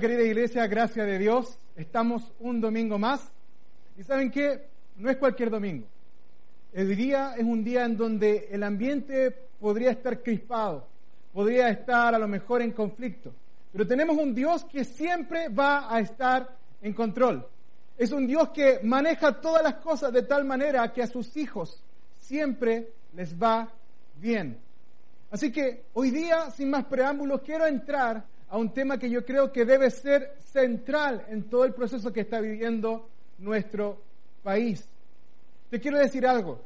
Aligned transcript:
Querida 0.00 0.22
iglesia, 0.22 0.66
gracias 0.68 1.06
de 1.06 1.18
Dios. 1.18 1.58
Estamos 1.76 2.32
un 2.40 2.62
domingo 2.62 2.98
más. 2.98 3.30
Y 3.98 4.02
saben 4.02 4.30
qué, 4.30 4.66
no 4.96 5.10
es 5.10 5.18
cualquier 5.18 5.50
domingo. 5.50 5.86
El 6.72 6.96
día 6.96 7.34
es 7.36 7.44
un 7.44 7.62
día 7.62 7.84
en 7.84 7.98
donde 7.98 8.48
el 8.50 8.62
ambiente 8.62 9.30
podría 9.60 9.90
estar 9.90 10.22
crispado, 10.22 10.86
podría 11.34 11.68
estar 11.68 12.14
a 12.14 12.18
lo 12.18 12.26
mejor 12.26 12.62
en 12.62 12.72
conflicto. 12.72 13.34
Pero 13.70 13.86
tenemos 13.86 14.16
un 14.16 14.34
Dios 14.34 14.64
que 14.64 14.84
siempre 14.84 15.50
va 15.50 15.94
a 15.94 16.00
estar 16.00 16.48
en 16.80 16.94
control. 16.94 17.46
Es 17.98 18.12
un 18.12 18.26
Dios 18.26 18.48
que 18.48 18.80
maneja 18.82 19.40
todas 19.42 19.62
las 19.62 19.74
cosas 19.74 20.10
de 20.10 20.22
tal 20.22 20.46
manera 20.46 20.90
que 20.90 21.02
a 21.02 21.06
sus 21.06 21.36
hijos 21.36 21.82
siempre 22.18 22.88
les 23.14 23.40
va 23.40 23.68
bien. 24.16 24.56
Así 25.30 25.52
que 25.52 25.84
hoy 25.92 26.10
día, 26.10 26.50
sin 26.50 26.70
más 26.70 26.86
preámbulos, 26.86 27.42
quiero 27.42 27.66
entrar 27.66 28.31
a 28.52 28.58
un 28.58 28.74
tema 28.74 28.98
que 28.98 29.08
yo 29.08 29.24
creo 29.24 29.50
que 29.50 29.64
debe 29.64 29.90
ser 29.90 30.36
central 30.52 31.24
en 31.30 31.48
todo 31.48 31.64
el 31.64 31.72
proceso 31.72 32.12
que 32.12 32.20
está 32.20 32.38
viviendo 32.38 33.08
nuestro 33.38 33.98
país. 34.42 34.86
Te 35.70 35.80
quiero 35.80 35.98
decir 35.98 36.26
algo. 36.26 36.60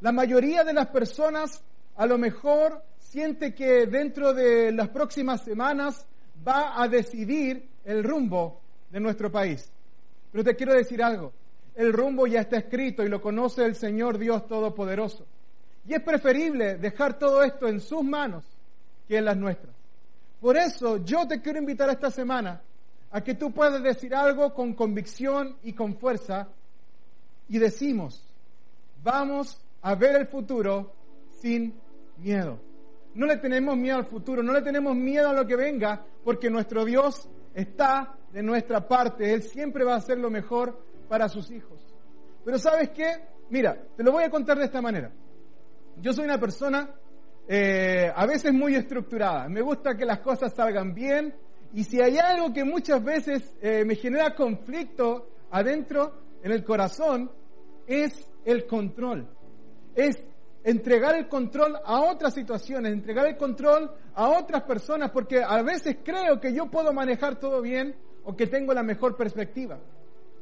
La 0.00 0.10
mayoría 0.10 0.64
de 0.64 0.72
las 0.72 0.88
personas 0.88 1.62
a 1.94 2.06
lo 2.06 2.18
mejor 2.18 2.82
siente 2.98 3.54
que 3.54 3.86
dentro 3.86 4.34
de 4.34 4.72
las 4.72 4.88
próximas 4.88 5.44
semanas 5.44 6.04
va 6.46 6.82
a 6.82 6.88
decidir 6.88 7.68
el 7.84 8.02
rumbo 8.02 8.60
de 8.90 8.98
nuestro 8.98 9.30
país. 9.30 9.70
Pero 10.32 10.42
te 10.42 10.56
quiero 10.56 10.74
decir 10.74 11.04
algo. 11.04 11.32
El 11.76 11.92
rumbo 11.92 12.26
ya 12.26 12.40
está 12.40 12.56
escrito 12.56 13.04
y 13.04 13.08
lo 13.08 13.22
conoce 13.22 13.64
el 13.64 13.76
Señor 13.76 14.18
Dios 14.18 14.48
Todopoderoso. 14.48 15.24
Y 15.86 15.94
es 15.94 16.02
preferible 16.02 16.78
dejar 16.78 17.16
todo 17.16 17.44
esto 17.44 17.68
en 17.68 17.80
sus 17.80 18.02
manos 18.02 18.44
que 19.06 19.18
en 19.18 19.24
las 19.26 19.36
nuestras. 19.36 19.75
Por 20.40 20.56
eso 20.56 20.98
yo 21.04 21.26
te 21.26 21.40
quiero 21.40 21.58
invitar 21.58 21.88
esta 21.90 22.10
semana 22.10 22.60
a 23.10 23.20
que 23.22 23.34
tú 23.34 23.52
puedas 23.52 23.82
decir 23.82 24.14
algo 24.14 24.52
con 24.52 24.74
convicción 24.74 25.56
y 25.62 25.72
con 25.72 25.96
fuerza 25.96 26.48
y 27.48 27.58
decimos, 27.58 28.22
vamos 29.02 29.58
a 29.82 29.94
ver 29.94 30.16
el 30.16 30.26
futuro 30.26 30.92
sin 31.40 31.74
miedo. 32.18 32.58
No 33.14 33.26
le 33.26 33.38
tenemos 33.38 33.76
miedo 33.76 33.96
al 33.96 34.06
futuro, 34.06 34.42
no 34.42 34.52
le 34.52 34.62
tenemos 34.62 34.94
miedo 34.94 35.30
a 35.30 35.32
lo 35.32 35.46
que 35.46 35.56
venga, 35.56 36.04
porque 36.22 36.50
nuestro 36.50 36.84
Dios 36.84 37.28
está 37.54 38.14
de 38.32 38.42
nuestra 38.42 38.86
parte. 38.86 39.32
Él 39.32 39.42
siempre 39.42 39.84
va 39.84 39.94
a 39.94 39.98
hacer 39.98 40.18
lo 40.18 40.28
mejor 40.28 40.78
para 41.08 41.28
sus 41.28 41.50
hijos. 41.50 41.80
Pero 42.44 42.58
sabes 42.58 42.90
qué? 42.90 43.06
Mira, 43.48 43.80
te 43.96 44.02
lo 44.02 44.12
voy 44.12 44.24
a 44.24 44.30
contar 44.30 44.58
de 44.58 44.66
esta 44.66 44.82
manera. 44.82 45.10
Yo 46.00 46.12
soy 46.12 46.24
una 46.24 46.38
persona 46.38 46.90
eh, 47.48 48.10
a 48.14 48.26
veces 48.26 48.52
muy 48.52 48.74
estructurada. 48.74 49.48
Me 49.48 49.60
gusta 49.60 49.96
que 49.96 50.04
las 50.04 50.20
cosas 50.20 50.52
salgan 50.54 50.94
bien 50.94 51.34
y 51.72 51.84
si 51.84 52.00
hay 52.00 52.18
algo 52.18 52.52
que 52.52 52.64
muchas 52.64 53.02
veces 53.02 53.54
eh, 53.60 53.84
me 53.84 53.96
genera 53.96 54.34
conflicto 54.34 55.28
adentro, 55.50 56.26
en 56.42 56.52
el 56.52 56.64
corazón, 56.64 57.30
es 57.86 58.30
el 58.44 58.66
control. 58.66 59.28
Es 59.94 60.16
entregar 60.64 61.16
el 61.16 61.28
control 61.28 61.76
a 61.84 62.00
otras 62.00 62.34
situaciones, 62.34 62.92
entregar 62.92 63.26
el 63.26 63.36
control 63.36 63.90
a 64.14 64.28
otras 64.30 64.62
personas, 64.62 65.10
porque 65.10 65.42
a 65.42 65.62
veces 65.62 65.98
creo 66.04 66.40
que 66.40 66.52
yo 66.52 66.70
puedo 66.70 66.92
manejar 66.92 67.38
todo 67.38 67.62
bien 67.62 67.94
o 68.24 68.36
que 68.36 68.46
tengo 68.46 68.74
la 68.74 68.82
mejor 68.82 69.16
perspectiva. 69.16 69.78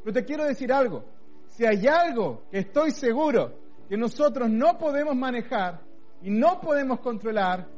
Pero 0.03 0.13
te 0.13 0.25
quiero 0.25 0.45
decir 0.45 0.73
algo, 0.73 1.05
si 1.49 1.65
hay 1.65 1.87
algo 1.87 2.45
que 2.51 2.59
estoy 2.59 2.91
seguro 2.91 3.53
que 3.89 3.97
nosotros 3.97 4.49
no 4.51 4.79
podemos 4.79 5.15
manejar, 5.15 5.83
y 6.25 6.31
no 6.31 6.59
podemos 6.61 7.01
controlar 7.01 7.69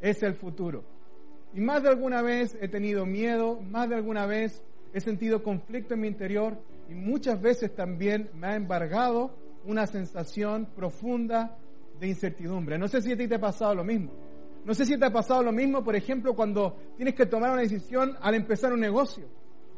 es 0.00 0.22
el 0.22 0.34
futuro. 0.34 0.84
Y 1.52 1.60
más 1.60 1.82
de 1.82 1.88
alguna 1.88 2.22
vez 2.22 2.56
he 2.60 2.68
tenido 2.68 3.04
miedo, 3.04 3.60
más 3.60 3.88
de 3.88 3.96
alguna 3.96 4.26
vez 4.26 4.62
he 4.94 5.00
sentido 5.00 5.42
conflicto 5.42 5.94
en 5.94 6.00
mi 6.00 6.06
interior 6.06 6.56
y 6.88 6.94
muchas 6.94 7.40
veces 7.42 7.74
también 7.74 8.30
me 8.34 8.46
ha 8.46 8.54
embargado 8.54 9.34
una 9.64 9.88
sensación 9.88 10.66
profunda 10.66 11.58
de 11.98 12.06
incertidumbre. 12.06 12.78
No 12.78 12.86
sé 12.86 13.02
si 13.02 13.10
a 13.10 13.16
ti 13.16 13.26
te 13.26 13.34
ha 13.34 13.40
pasado 13.40 13.74
lo 13.74 13.82
mismo. 13.82 14.12
No 14.64 14.72
sé 14.72 14.86
si 14.86 14.96
te 14.96 15.06
ha 15.06 15.12
pasado 15.12 15.42
lo 15.42 15.52
mismo, 15.52 15.82
por 15.82 15.96
ejemplo, 15.96 16.34
cuando 16.34 16.76
tienes 16.96 17.14
que 17.14 17.26
tomar 17.26 17.50
una 17.50 17.62
decisión 17.62 18.16
al 18.20 18.36
empezar 18.36 18.72
un 18.72 18.80
negocio. 18.80 19.24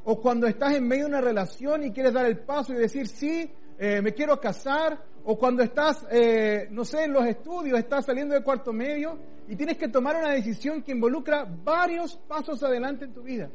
O 0.04 0.20
cuando 0.20 0.46
estás 0.46 0.74
en 0.74 0.86
medio 0.86 1.04
de 1.04 1.10
una 1.10 1.20
relación 1.22 1.82
y 1.82 1.92
quieres 1.92 2.12
dar 2.12 2.26
el 2.26 2.38
paso 2.40 2.74
y 2.74 2.76
decir, 2.76 3.06
sí, 3.06 3.50
eh, 3.78 4.02
me 4.02 4.12
quiero 4.12 4.40
casar, 4.40 5.00
o 5.24 5.38
cuando 5.38 5.62
estás, 5.62 6.06
eh, 6.10 6.68
no 6.70 6.84
sé, 6.84 7.04
en 7.04 7.12
los 7.12 7.24
estudios, 7.26 7.78
estás 7.78 8.06
saliendo 8.06 8.34
de 8.34 8.42
cuarto 8.42 8.72
medio 8.72 9.18
y 9.46 9.54
tienes 9.56 9.76
que 9.76 9.88
tomar 9.88 10.16
una 10.16 10.32
decisión 10.32 10.82
que 10.82 10.92
involucra 10.92 11.44
varios 11.44 12.16
pasos 12.16 12.62
adelante 12.62 13.04
en 13.04 13.12
tu 13.12 13.22
vida. 13.22 13.48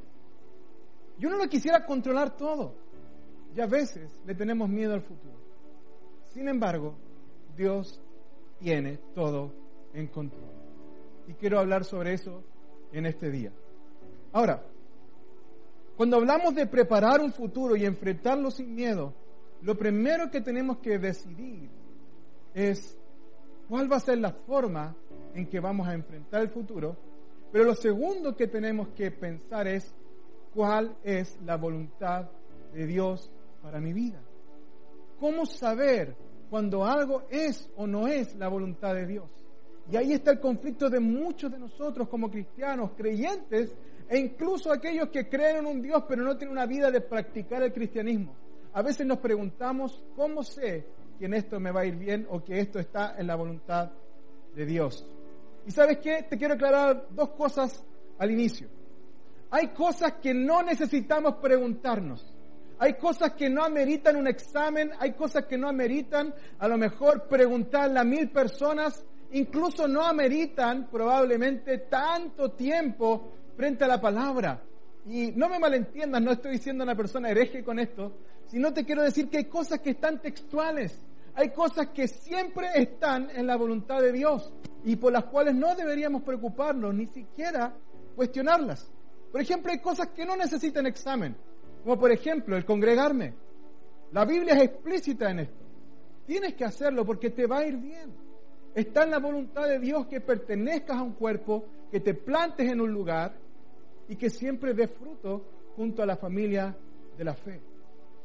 Yo 1.18 1.30
no 1.30 1.38
lo 1.38 1.48
quisiera 1.48 1.86
controlar 1.86 2.38
todo 2.38 2.76
y 3.56 3.62
a 3.62 3.68
veces 3.68 4.10
le 4.26 4.34
tenemos 4.34 4.70
miedo 4.70 4.94
al 4.94 5.02
futuro. 5.02 5.36
Sin 6.34 6.48
embargo, 6.48 6.96
Dios 7.56 8.02
tiene 8.60 8.98
todo 9.14 9.52
en 9.94 10.08
control. 10.08 10.52
Y 11.28 11.34
quiero 11.34 11.60
hablar 11.60 11.86
sobre 11.86 12.14
eso 12.14 12.44
en 12.92 13.06
este 13.06 13.30
día. 13.30 13.52
Ahora, 14.32 14.64
cuando 15.96 16.18
hablamos 16.18 16.56
de 16.56 16.66
preparar 16.66 17.22
un 17.22 17.32
futuro 17.32 17.76
y 17.76 17.86
enfrentarlo 17.86 18.50
sin 18.50 18.74
miedo, 18.74 19.14
lo 19.64 19.78
primero 19.78 20.30
que 20.30 20.42
tenemos 20.42 20.80
que 20.80 21.00
decidir 21.00 21.70
es 22.54 22.98
cuál 23.70 23.92
va 23.92 23.96
a 23.96 24.02
ser 24.02 24.18
la 24.18 24.32
forma 24.32 24.96
en 25.34 25.48
que 25.48 25.60
vamos 25.60 25.88
a 25.88 25.94
enfrentar 25.94 26.42
el 26.42 26.50
futuro, 26.50 26.98
pero 27.52 27.64
lo 27.64 27.74
segundo 27.74 28.36
que 28.36 28.48
tenemos 28.48 28.90
que 28.90 29.10
pensar 29.12 29.68
es 29.68 29.96
cuál 30.54 30.98
es 31.04 31.40
la 31.46 31.56
voluntad 31.56 32.30
de 32.74 32.86
Dios 32.86 33.32
para 33.62 33.80
mi 33.80 33.94
vida. 33.94 34.22
¿Cómo 35.18 35.46
saber 35.46 36.14
cuando 36.50 36.84
algo 36.84 37.24
es 37.30 37.70
o 37.78 37.88
no 37.88 38.08
es 38.08 38.36
la 38.36 38.50
voluntad 38.50 38.94
de 38.94 39.08
Dios? 39.08 39.32
Y 39.90 39.96
ahí 39.96 40.12
está 40.12 40.32
el 40.32 40.42
conflicto 40.42 40.90
de 40.90 41.00
muchos 41.00 41.50
de 41.50 41.60
nosotros 41.60 42.10
como 42.10 42.30
cristianos, 42.30 42.92
creyentes, 42.98 43.74
e 44.10 44.18
incluso 44.18 44.72
aquellos 44.72 45.08
que 45.10 45.30
creen 45.30 45.58
en 45.58 45.66
un 45.66 45.82
Dios 45.82 46.04
pero 46.08 46.22
no 46.24 46.36
tienen 46.36 46.52
una 46.52 46.66
vida 46.66 46.92
de 46.92 47.00
practicar 47.00 47.64
el 47.64 47.72
cristianismo. 47.72 48.43
A 48.74 48.82
veces 48.82 49.06
nos 49.06 49.20
preguntamos, 49.20 50.04
¿cómo 50.16 50.44
sé 50.44 50.86
que 51.20 51.26
en 51.26 51.36
esto 51.36 51.60
me 51.60 51.72
va 51.72 51.82
a 51.82 51.86
ir 51.86 51.96
bien 51.96 52.26
o 52.30 52.44
que 52.44 52.60
esto 52.60 52.80
está 52.80 53.16
en 53.18 53.28
la 53.28 53.36
voluntad 53.36 53.92
de 54.56 54.66
Dios? 54.66 55.06
Y 55.68 55.72
sabes 55.72 56.00
qué? 56.00 56.26
Te 56.28 56.38
quiero 56.38 56.56
aclarar 56.56 57.08
dos 57.12 57.30
cosas 57.30 57.84
al 58.18 58.32
inicio. 58.32 58.68
Hay 59.52 59.68
cosas 59.68 60.14
que 60.14 60.34
no 60.34 60.64
necesitamos 60.64 61.36
preguntarnos. 61.36 62.34
Hay 62.80 62.96
cosas 62.96 63.34
que 63.34 63.48
no 63.48 63.64
ameritan 63.64 64.16
un 64.16 64.28
examen, 64.28 64.92
hay 65.00 65.14
cosas 65.14 65.46
que 65.46 65.58
no 65.58 65.70
ameritan 65.70 66.34
a 66.58 66.68
lo 66.68 66.76
mejor 66.76 67.28
preguntarle 67.28 68.00
a 68.00 68.04
mil 68.04 68.30
personas, 68.32 69.06
incluso 69.34 69.88
no 69.88 70.04
ameritan 70.04 70.90
probablemente 70.90 71.78
tanto 71.78 72.52
tiempo 72.54 73.32
frente 73.56 73.84
a 73.84 73.88
la 73.88 74.02
palabra. 74.02 74.64
Y 75.06 75.32
no 75.34 75.48
me 75.48 75.60
malentiendas, 75.60 76.22
no 76.22 76.32
estoy 76.32 76.54
diciendo 76.54 76.84
a 76.84 76.86
una 76.86 76.96
persona 76.96 77.30
hereje 77.30 77.64
con 77.64 77.78
esto, 77.78 78.14
sino 78.54 78.72
te 78.72 78.86
quiero 78.86 79.02
decir 79.02 79.30
que 79.30 79.38
hay 79.38 79.46
cosas 79.46 79.80
que 79.80 79.90
están 79.90 80.22
textuales, 80.22 80.96
hay 81.34 81.50
cosas 81.50 81.88
que 81.88 82.08
siempre 82.08 82.68
están 82.76 83.32
en 83.32 83.48
la 83.48 83.56
voluntad 83.56 84.00
de 84.00 84.12
Dios 84.12 84.54
y 84.84 84.96
por 84.96 85.12
las 85.12 85.24
cuales 85.24 85.56
no 85.56 85.74
deberíamos 85.74 86.22
preocuparnos, 86.22 86.94
ni 86.94 87.08
siquiera 87.08 87.74
cuestionarlas. 88.16 88.88
Por 89.32 89.42
ejemplo, 89.42 89.72
hay 89.72 89.80
cosas 89.80 90.10
que 90.10 90.24
no 90.24 90.38
necesitan 90.38 90.86
examen, 90.86 91.36
como 91.84 92.00
por 92.00 92.12
ejemplo 92.12 92.56
el 92.56 92.64
congregarme. 92.64 93.34
La 94.12 94.24
Biblia 94.24 94.54
es 94.54 94.66
explícita 94.66 95.32
en 95.32 95.40
esto. 95.40 95.66
Tienes 96.28 96.54
que 96.54 96.66
hacerlo 96.66 97.08
porque 97.08 97.32
te 97.32 97.48
va 97.48 97.58
a 97.58 97.66
ir 97.66 97.78
bien. 97.78 98.14
Está 98.76 99.04
en 99.04 99.10
la 99.10 99.18
voluntad 99.18 99.68
de 99.68 99.80
Dios 99.80 100.06
que 100.06 100.22
pertenezcas 100.22 100.98
a 100.98 101.02
un 101.02 101.14
cuerpo, 101.14 101.66
que 101.90 102.02
te 102.02 102.14
plantes 102.14 102.72
en 102.72 102.82
un 102.82 102.94
lugar 102.94 103.34
y 104.08 104.16
que 104.16 104.30
siempre 104.30 104.76
des 104.76 104.92
fruto 104.92 105.44
junto 105.76 106.04
a 106.04 106.06
la 106.06 106.18
familia 106.18 106.78
de 107.18 107.24
la 107.24 107.34
fe. 107.34 107.73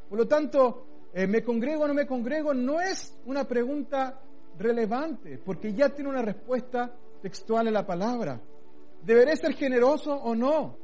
Por 0.09 0.19
lo 0.19 0.27
tanto, 0.27 0.87
eh, 1.13 1.27
¿me 1.27 1.43
congrego 1.43 1.85
o 1.85 1.89
no 1.89 1.95
me 1.95 2.07
congrego? 2.07 2.55
No 2.55 2.81
es 2.81 3.17
una 3.27 3.45
pregunta 3.45 4.21
relevante, 4.59 5.39
porque 5.39 5.73
ya 5.73 5.91
tiene 5.91 6.11
una 6.11 6.23
respuesta 6.23 6.93
textual 7.21 7.69
en 7.69 7.75
la 7.75 7.87
palabra. 7.87 8.41
¿Deberé 9.03 9.37
ser 9.37 9.55
generoso 9.55 10.15
o 10.15 10.35
no? 10.35 10.77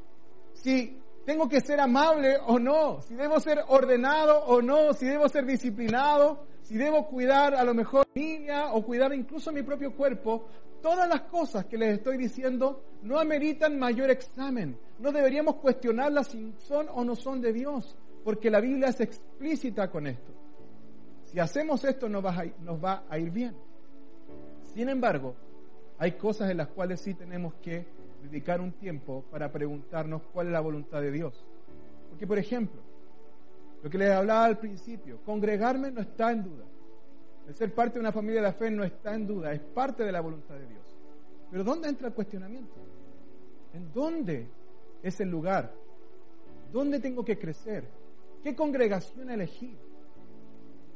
Si 0.53 0.99
tengo 1.25 1.49
que 1.49 1.61
ser 1.61 1.81
amable 1.81 2.37
o 2.47 2.59
no, 2.59 3.00
si 3.00 3.15
debo 3.15 3.41
ser 3.41 3.61
ordenado 3.69 4.44
o 4.44 4.61
no, 4.61 4.93
si 4.93 5.06
debo 5.06 5.29
ser 5.29 5.47
disciplinado, 5.47 6.47
si 6.62 6.76
debo 6.76 7.06
cuidar 7.06 7.55
a 7.55 7.65
lo 7.65 7.75
mejor 7.75 8.06
niña 8.15 8.73
o 8.73 8.85
cuidar 8.85 9.12
incluso 9.15 9.53
mi 9.53 9.62
propio 9.62 9.94
cuerpo, 9.97 10.47
todas 10.82 11.09
las 11.09 11.23
cosas 11.23 11.65
que 11.65 11.79
les 11.79 11.99
estoy 11.99 12.19
diciendo 12.19 12.82
no 13.03 13.19
ameritan 13.19 13.79
mayor 13.79 14.11
examen. 14.11 14.79
No 14.99 15.12
deberíamos 15.12 15.56
cuestionarlas 15.56 16.29
si 16.29 16.55
son 16.59 16.87
o 16.93 17.05
no 17.05 17.17
son 17.17 17.41
de 17.41 17.53
Dios 17.53 17.97
porque 18.25 18.50
la 18.50 18.61
Biblia 18.61 18.88
es 18.88 19.00
explícita 19.00 19.91
con 19.91 20.06
esto. 20.06 20.32
Si 21.26 21.38
hacemos 21.38 21.85
esto 21.85 22.09
nos 22.09 22.25
va, 22.25 23.05
a, 23.09 23.19
ir 23.19 23.31
bien. 23.31 23.55
Sin 24.73 24.88
embargo, 24.88 25.35
hay 25.99 26.12
cosas 26.12 26.50
en 26.50 26.56
las 26.56 26.69
cuales 26.69 27.00
sí 27.00 27.15
tenemos 27.15 27.55
que 27.55 27.87
dedicar 28.23 28.61
un 28.61 28.73
tiempo 28.73 29.25
para 29.31 29.53
preguntarnos 29.53 30.23
cuál 30.32 30.47
es 30.47 30.53
la 30.53 30.61
voluntad 30.61 31.03
de 31.03 31.11
Dios. 31.11 31.44
Porque, 32.09 32.26
por 32.26 32.38
ejemplo, 32.38 32.81
lo 33.82 33.91
que 33.91 33.99
les 33.99 34.11
hablaba 34.11 34.47
al 34.47 34.59
principio, 34.59 35.19
congregarme 35.25 35.91
no 35.91 36.00
está 36.00 36.32
en 36.32 36.44
duda. 36.44 36.65
El 37.47 37.55
ser 37.55 37.75
parte 37.75 37.94
de 37.94 38.00
una 38.00 38.12
familia 38.12 38.41
de 38.41 38.47
la 38.47 38.55
fe 38.55 38.71
no 38.71 38.85
está 38.85 39.15
en 39.15 39.26
duda, 39.26 39.53
es 39.53 39.61
parte 39.61 40.03
de 40.03 40.12
la 40.12 40.23
voluntad 40.23 40.55
de 40.55 40.67
Dios. 40.67 40.97
Pero 41.50 41.62
¿dónde 41.62 41.88
entra 41.88 42.09
el 42.09 42.15
cuestionamiento? 42.15 42.75
¿En 43.75 43.93
dónde 43.93 44.49
es 45.03 45.21
el 45.21 45.29
lugar? 45.29 45.75
¿Dónde 46.73 47.00
tengo 47.00 47.25
que 47.25 47.38
crecer? 47.38 47.85
¿Qué 48.44 48.55
congregación 48.55 49.31
elegir? 49.31 49.79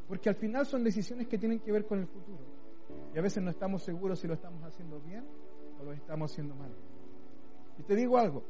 Porque 0.06 0.28
al 0.28 0.34
final 0.34 0.66
son 0.66 0.84
decisiones 0.84 1.26
que 1.28 1.38
tienen 1.38 1.60
que 1.60 1.72
ver 1.72 1.86
con 1.86 1.98
el 1.98 2.06
futuro. 2.06 2.44
Y 3.14 3.18
a 3.18 3.22
veces 3.22 3.42
no 3.42 3.50
estamos 3.50 3.82
seguros 3.82 4.20
si 4.20 4.28
lo 4.28 4.34
estamos 4.34 4.62
haciendo 4.62 5.00
bien 5.00 5.24
o 5.80 5.84
lo 5.84 5.94
estamos 5.94 6.30
haciendo 6.30 6.54
mal. 6.54 6.70
Y 7.78 7.82
te 7.84 7.96
digo 7.96 8.18
algo, 8.18 8.44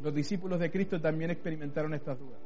los 0.00 0.14
discípulos 0.14 0.60
de 0.60 0.70
Cristo 0.70 1.00
también 1.00 1.32
experimentaron 1.32 1.92
estas 1.92 2.16
dudas. 2.20 2.40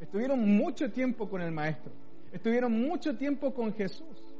Estuvieron 0.00 0.40
mucho 0.40 0.90
tiempo 0.90 1.30
con 1.30 1.40
el 1.40 1.52
Maestro, 1.52 1.92
estuvieron 2.32 2.72
mucho 2.72 3.16
tiempo 3.16 3.54
con 3.54 3.72
Jesús. 3.74 4.34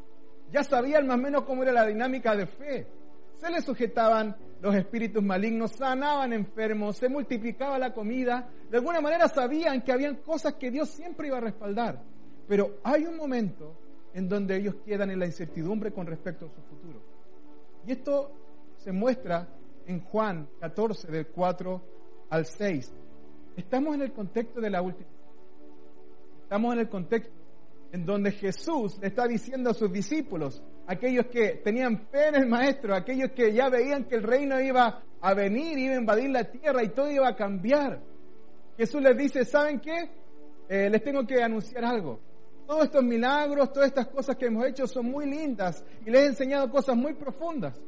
Ya 0.51 0.65
sabían 0.65 1.07
más 1.07 1.17
o 1.17 1.23
menos 1.23 1.45
cómo 1.45 1.63
era 1.63 1.71
la 1.71 1.87
dinámica 1.87 2.35
de 2.35 2.47
fe. 2.47 2.89
Se 3.37 3.49
les 3.51 3.65
sujetaban 3.65 4.35
los 4.61 4.75
espíritus 4.75 5.23
malignos, 5.23 5.73
sanaban 5.73 6.33
enfermos, 6.33 6.97
se 6.97 7.09
multiplicaba 7.09 7.79
la 7.79 7.95
comida. 7.95 8.49
De 8.71 8.77
alguna 8.77 9.01
manera 9.01 9.29
sabían 9.29 9.83
que 9.83 9.93
habían 9.93 10.17
cosas 10.17 10.55
que 10.55 10.71
Dios 10.71 10.91
siempre 10.91 11.29
iba 11.29 11.39
a 11.39 11.41
respaldar. 11.41 12.03
Pero 12.47 12.79
hay 12.83 13.05
un 13.05 13.17
momento 13.17 13.75
en 14.13 14.29
donde 14.29 14.57
ellos 14.57 14.77
quedan 14.85 15.11
en 15.11 15.19
la 15.19 15.27
incertidumbre 15.27 15.93
con 15.93 16.07
respecto 16.07 16.47
a 16.47 16.49
su 16.49 16.61
futuro. 16.63 17.01
Y 17.87 17.93
esto 17.93 18.33
se 18.77 18.93
muestra 18.93 19.49
en 19.87 20.01
Juan 20.01 20.49
14, 20.61 21.11
del 21.11 21.29
4 21.29 21.83
al 22.29 22.45
6. 22.45 22.93
Estamos 23.57 23.95
en 23.95 24.03
el 24.03 24.13
contexto 24.13 24.61
de 24.61 24.71
la 24.71 24.83
última. 24.83 25.09
Estamos 26.43 26.73
en 26.75 26.81
el 26.81 26.89
contexto 26.89 27.33
en 27.93 28.07
donde 28.07 28.33
Jesús 28.33 28.99
le 29.01 29.09
está 29.09 29.27
diciendo 29.27 29.71
a 29.71 29.75
sus 29.75 29.93
discípulos, 29.93 30.63
aquellos 30.91 31.27
que 31.27 31.61
tenían 31.63 32.09
fe 32.09 32.29
en 32.29 32.35
el 32.35 32.47
Maestro, 32.49 32.97
aquellos 32.97 33.31
que 33.31 33.53
ya 33.53 33.69
veían 33.69 34.07
que 34.07 34.17
el 34.17 34.25
reino 34.25 34.61
iba 34.61 35.05
a 35.21 35.35
venir, 35.35 35.79
iba 35.79 35.95
a 35.95 35.99
invadir 35.99 36.31
la 36.31 36.51
tierra 36.51 36.83
y 36.83 36.89
todo 36.89 37.09
iba 37.09 37.29
a 37.29 37.37
cambiar. 37.37 38.03
Jesús 38.77 39.01
les 39.01 39.17
dice, 39.17 39.45
¿saben 39.45 39.79
qué? 39.79 40.11
Eh, 40.69 40.91
les 40.91 41.01
tengo 41.05 41.25
que 41.25 41.41
anunciar 41.41 41.85
algo. 41.85 42.19
Todos 42.67 42.87
estos 42.87 43.05
milagros, 43.05 43.73
todas 43.73 43.87
estas 43.87 44.09
cosas 44.09 44.35
que 44.35 44.47
hemos 44.47 44.67
hecho 44.67 44.89
son 44.89 45.07
muy 45.07 45.27
lindas 45.27 45.85
y 46.05 46.11
les 46.11 46.23
he 46.23 46.27
enseñado 46.27 46.69
cosas 46.69 46.97
muy 46.97 47.15
profundas. 47.15 47.81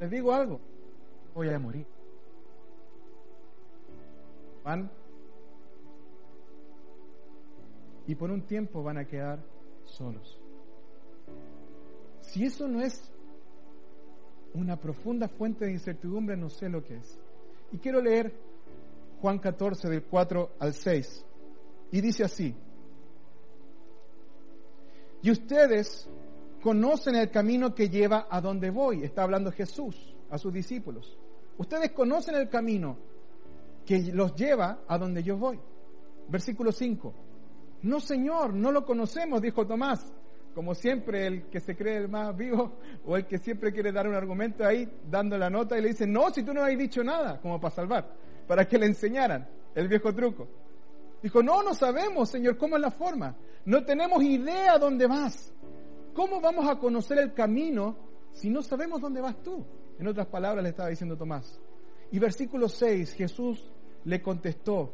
Les 0.00 0.10
digo 0.10 0.32
algo, 0.32 0.60
voy 1.34 1.50
a 1.50 1.58
morir. 1.60 1.86
Van 4.64 4.90
y 8.08 8.14
por 8.16 8.32
un 8.32 8.42
tiempo 8.42 8.82
van 8.82 8.98
a 8.98 9.04
quedar 9.04 9.38
solos. 9.84 10.43
Si 12.28 12.44
eso 12.44 12.66
no 12.68 12.80
es 12.80 13.10
una 14.54 14.78
profunda 14.80 15.28
fuente 15.28 15.66
de 15.66 15.72
incertidumbre, 15.72 16.36
no 16.36 16.48
sé 16.48 16.68
lo 16.68 16.82
que 16.82 16.96
es. 16.96 17.18
Y 17.72 17.78
quiero 17.78 18.00
leer 18.00 18.34
Juan 19.20 19.38
14 19.38 19.88
del 19.88 20.04
4 20.04 20.56
al 20.58 20.74
6. 20.74 21.24
Y 21.92 22.00
dice 22.00 22.24
así, 22.24 22.54
y 25.24 25.30
ustedes 25.30 26.06
conocen 26.62 27.14
el 27.14 27.30
camino 27.30 27.74
que 27.74 27.88
lleva 27.88 28.26
a 28.28 28.42
donde 28.42 28.68
voy. 28.68 29.04
Está 29.04 29.22
hablando 29.22 29.50
Jesús 29.50 30.14
a 30.28 30.36
sus 30.36 30.52
discípulos. 30.52 31.16
Ustedes 31.56 31.92
conocen 31.92 32.34
el 32.34 32.50
camino 32.50 32.98
que 33.86 34.12
los 34.12 34.34
lleva 34.34 34.80
a 34.86 34.98
donde 34.98 35.22
yo 35.22 35.38
voy. 35.38 35.58
Versículo 36.28 36.72
5. 36.72 37.14
No, 37.84 38.00
Señor, 38.00 38.52
no 38.52 38.70
lo 38.70 38.84
conocemos, 38.84 39.40
dijo 39.40 39.66
Tomás. 39.66 40.12
Como 40.54 40.74
siempre, 40.74 41.26
el 41.26 41.46
que 41.48 41.60
se 41.60 41.76
cree 41.76 41.96
el 41.96 42.08
más 42.08 42.36
vivo 42.36 42.78
o 43.06 43.16
el 43.16 43.26
que 43.26 43.38
siempre 43.38 43.72
quiere 43.72 43.92
dar 43.92 44.08
un 44.08 44.14
argumento 44.14 44.64
ahí, 44.64 44.88
dando 45.10 45.36
la 45.36 45.50
nota 45.50 45.76
y 45.76 45.82
le 45.82 45.88
dice, 45.88 46.06
no, 46.06 46.30
si 46.30 46.42
tú 46.42 46.54
no 46.54 46.62
has 46.62 46.76
dicho 46.78 47.02
nada, 47.02 47.40
como 47.40 47.60
para 47.60 47.74
salvar, 47.74 48.08
para 48.46 48.66
que 48.66 48.78
le 48.78 48.86
enseñaran 48.86 49.48
el 49.74 49.88
viejo 49.88 50.14
truco. 50.14 50.48
Dijo, 51.22 51.42
no, 51.42 51.62
no 51.62 51.74
sabemos, 51.74 52.30
Señor, 52.30 52.56
cómo 52.56 52.76
es 52.76 52.82
la 52.82 52.90
forma. 52.90 53.34
No 53.64 53.84
tenemos 53.84 54.22
idea 54.22 54.78
dónde 54.78 55.06
vas. 55.06 55.52
¿Cómo 56.12 56.40
vamos 56.40 56.68
a 56.68 56.78
conocer 56.78 57.18
el 57.18 57.32
camino 57.32 57.96
si 58.32 58.50
no 58.50 58.62
sabemos 58.62 59.00
dónde 59.00 59.20
vas 59.20 59.42
tú? 59.42 59.64
En 59.98 60.06
otras 60.06 60.26
palabras 60.26 60.62
le 60.62 60.70
estaba 60.70 60.90
diciendo 60.90 61.16
Tomás. 61.16 61.60
Y 62.12 62.18
versículo 62.18 62.68
6, 62.68 63.14
Jesús 63.14 63.72
le 64.04 64.22
contestó, 64.22 64.92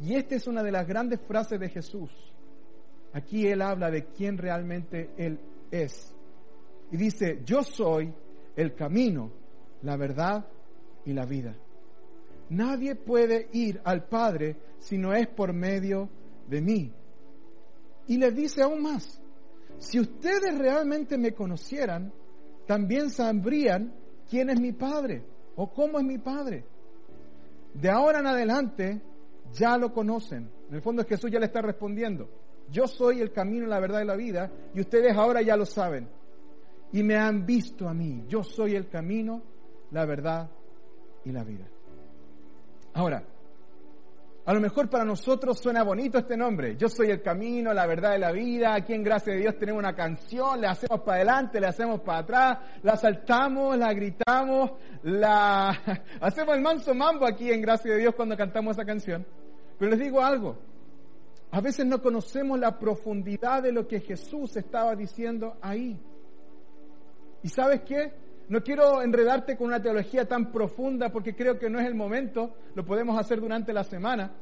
y 0.00 0.14
esta 0.14 0.36
es 0.36 0.46
una 0.46 0.62
de 0.62 0.72
las 0.72 0.86
grandes 0.86 1.20
frases 1.20 1.60
de 1.60 1.68
Jesús. 1.68 2.10
Aquí 3.14 3.46
Él 3.46 3.62
habla 3.62 3.90
de 3.90 4.06
quién 4.06 4.36
realmente 4.36 5.10
Él 5.16 5.38
es. 5.70 6.14
Y 6.90 6.96
dice, 6.96 7.40
yo 7.44 7.62
soy 7.62 8.12
el 8.56 8.74
camino, 8.74 9.30
la 9.82 9.96
verdad 9.96 10.44
y 11.04 11.12
la 11.12 11.24
vida. 11.24 11.56
Nadie 12.50 12.96
puede 12.96 13.48
ir 13.52 13.80
al 13.84 14.08
Padre 14.08 14.56
si 14.78 14.98
no 14.98 15.14
es 15.14 15.28
por 15.28 15.52
medio 15.52 16.10
de 16.48 16.60
mí. 16.60 16.92
Y 18.08 18.18
les 18.18 18.34
dice 18.34 18.62
aún 18.62 18.82
más, 18.82 19.22
si 19.78 20.00
ustedes 20.00 20.58
realmente 20.58 21.16
me 21.16 21.32
conocieran, 21.32 22.12
también 22.66 23.10
sabrían 23.10 23.94
quién 24.28 24.50
es 24.50 24.60
mi 24.60 24.72
Padre 24.72 25.24
o 25.54 25.72
cómo 25.72 25.98
es 26.00 26.04
mi 26.04 26.18
Padre. 26.18 26.64
De 27.74 27.90
ahora 27.90 28.18
en 28.18 28.26
adelante 28.26 29.00
ya 29.52 29.76
lo 29.76 29.92
conocen. 29.92 30.50
En 30.68 30.74
el 30.74 30.82
fondo 30.82 31.04
Jesús 31.04 31.30
ya 31.30 31.38
le 31.38 31.46
está 31.46 31.62
respondiendo. 31.62 32.28
Yo 32.74 32.88
soy 32.88 33.20
el 33.20 33.30
camino, 33.30 33.68
la 33.68 33.78
verdad 33.78 34.02
y 34.02 34.04
la 34.04 34.16
vida 34.16 34.50
y 34.74 34.80
ustedes 34.80 35.16
ahora 35.16 35.40
ya 35.42 35.56
lo 35.56 35.64
saben. 35.64 36.08
Y 36.92 37.04
me 37.04 37.14
han 37.14 37.46
visto 37.46 37.88
a 37.88 37.94
mí. 37.94 38.24
Yo 38.26 38.42
soy 38.42 38.74
el 38.74 38.88
camino, 38.88 39.40
la 39.92 40.04
verdad 40.04 40.50
y 41.24 41.30
la 41.30 41.44
vida. 41.44 41.68
Ahora, 42.94 43.22
a 44.44 44.52
lo 44.52 44.60
mejor 44.60 44.90
para 44.90 45.04
nosotros 45.04 45.60
suena 45.60 45.84
bonito 45.84 46.18
este 46.18 46.36
nombre. 46.36 46.76
Yo 46.76 46.88
soy 46.88 47.10
el 47.10 47.22
camino, 47.22 47.72
la 47.72 47.86
verdad 47.86 48.16
y 48.16 48.18
la 48.18 48.32
vida. 48.32 48.74
Aquí 48.74 48.92
en 48.92 49.04
Gracia 49.04 49.34
de 49.34 49.38
Dios 49.38 49.56
tenemos 49.56 49.78
una 49.78 49.94
canción, 49.94 50.60
le 50.60 50.66
hacemos 50.66 51.00
para 51.02 51.18
adelante, 51.18 51.60
le 51.60 51.68
hacemos 51.68 52.00
para 52.00 52.18
atrás, 52.18 52.58
la 52.82 52.96
saltamos, 52.96 53.78
la 53.78 53.92
gritamos, 53.92 54.72
la 55.04 55.70
hacemos 56.20 56.56
el 56.56 56.60
manso 56.60 56.92
mambo 56.92 57.24
aquí 57.24 57.52
en 57.52 57.62
Gracia 57.62 57.92
de 57.92 58.00
Dios 58.00 58.16
cuando 58.16 58.36
cantamos 58.36 58.76
esa 58.76 58.84
canción. 58.84 59.24
Pero 59.78 59.92
les 59.92 60.00
digo 60.00 60.20
algo, 60.20 60.58
a 61.54 61.60
veces 61.60 61.86
no 61.86 62.02
conocemos 62.02 62.58
la 62.58 62.80
profundidad 62.80 63.62
de 63.62 63.70
lo 63.70 63.86
que 63.86 64.00
Jesús 64.00 64.56
estaba 64.56 64.96
diciendo 64.96 65.56
ahí. 65.62 65.96
¿Y 67.44 67.48
sabes 67.48 67.82
qué? 67.82 68.12
No 68.48 68.60
quiero 68.64 69.00
enredarte 69.00 69.56
con 69.56 69.68
una 69.68 69.80
teología 69.80 70.26
tan 70.26 70.50
profunda 70.50 71.10
porque 71.10 71.36
creo 71.36 71.56
que 71.56 71.70
no 71.70 71.78
es 71.78 71.86
el 71.86 71.94
momento, 71.94 72.56
lo 72.74 72.84
podemos 72.84 73.16
hacer 73.16 73.40
durante 73.40 73.72
la 73.72 73.84
semana. 73.84 74.34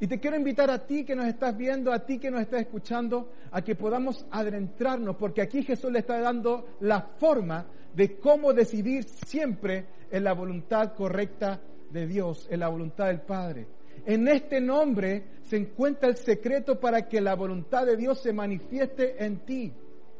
Y 0.00 0.08
te 0.08 0.18
quiero 0.18 0.36
invitar 0.36 0.72
a 0.72 0.84
ti 0.84 1.04
que 1.04 1.14
nos 1.14 1.26
estás 1.26 1.56
viendo, 1.56 1.92
a 1.92 2.04
ti 2.04 2.18
que 2.18 2.32
nos 2.32 2.40
estás 2.40 2.62
escuchando, 2.62 3.30
a 3.52 3.62
que 3.62 3.76
podamos 3.76 4.26
adentrarnos, 4.32 5.14
porque 5.14 5.42
aquí 5.42 5.62
Jesús 5.62 5.92
le 5.92 6.00
está 6.00 6.18
dando 6.18 6.66
la 6.80 7.00
forma 7.00 7.64
de 7.94 8.18
cómo 8.18 8.52
decidir 8.52 9.04
siempre 9.04 9.86
en 10.10 10.24
la 10.24 10.32
voluntad 10.32 10.94
correcta 10.94 11.60
de 11.92 12.08
Dios, 12.08 12.48
en 12.50 12.58
la 12.58 12.66
voluntad 12.66 13.06
del 13.06 13.20
Padre. 13.20 13.68
En 14.06 14.26
este 14.28 14.60
nombre 14.60 15.39
se 15.50 15.56
encuentra 15.56 16.08
el 16.08 16.16
secreto 16.16 16.78
para 16.78 17.08
que 17.08 17.20
la 17.20 17.34
voluntad 17.34 17.84
de 17.84 17.96
Dios 17.96 18.20
se 18.20 18.32
manifieste 18.32 19.24
en 19.24 19.40
ti. 19.40 19.72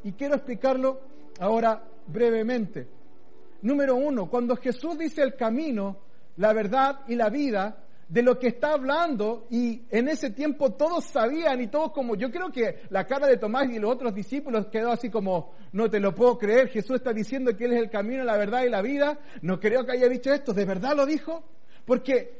Y 0.02 0.10
quiero 0.14 0.34
explicarlo 0.34 1.02
ahora 1.38 1.84
brevemente. 2.08 2.88
Número 3.62 3.94
uno, 3.94 4.28
cuando 4.28 4.56
Jesús 4.56 4.98
dice 4.98 5.22
el 5.22 5.36
camino, 5.36 5.98
la 6.36 6.52
verdad 6.52 7.02
y 7.06 7.14
la 7.14 7.30
vida, 7.30 7.84
de 8.08 8.24
lo 8.24 8.40
que 8.40 8.48
está 8.48 8.72
hablando 8.72 9.46
y 9.50 9.82
en 9.90 10.08
ese 10.08 10.30
tiempo 10.30 10.72
todos 10.72 11.04
sabían 11.04 11.60
y 11.60 11.68
todos 11.68 11.92
como, 11.92 12.16
yo 12.16 12.32
creo 12.32 12.50
que 12.50 12.80
la 12.88 13.06
cara 13.06 13.28
de 13.28 13.36
Tomás 13.36 13.70
y 13.70 13.78
los 13.78 13.92
otros 13.92 14.12
discípulos 14.12 14.66
quedó 14.66 14.90
así 14.90 15.10
como, 15.10 15.52
no 15.70 15.88
te 15.88 16.00
lo 16.00 16.12
puedo 16.12 16.38
creer, 16.38 16.70
Jesús 16.70 16.96
está 16.96 17.12
diciendo 17.12 17.56
que 17.56 17.66
Él 17.66 17.74
es 17.74 17.82
el 17.82 17.88
camino, 17.88 18.24
la 18.24 18.36
verdad 18.36 18.64
y 18.64 18.68
la 18.68 18.82
vida, 18.82 19.16
no 19.42 19.60
creo 19.60 19.86
que 19.86 19.92
haya 19.92 20.08
dicho 20.08 20.32
esto, 20.32 20.52
¿de 20.52 20.64
verdad 20.64 20.96
lo 20.96 21.06
dijo? 21.06 21.44
Porque 21.84 22.39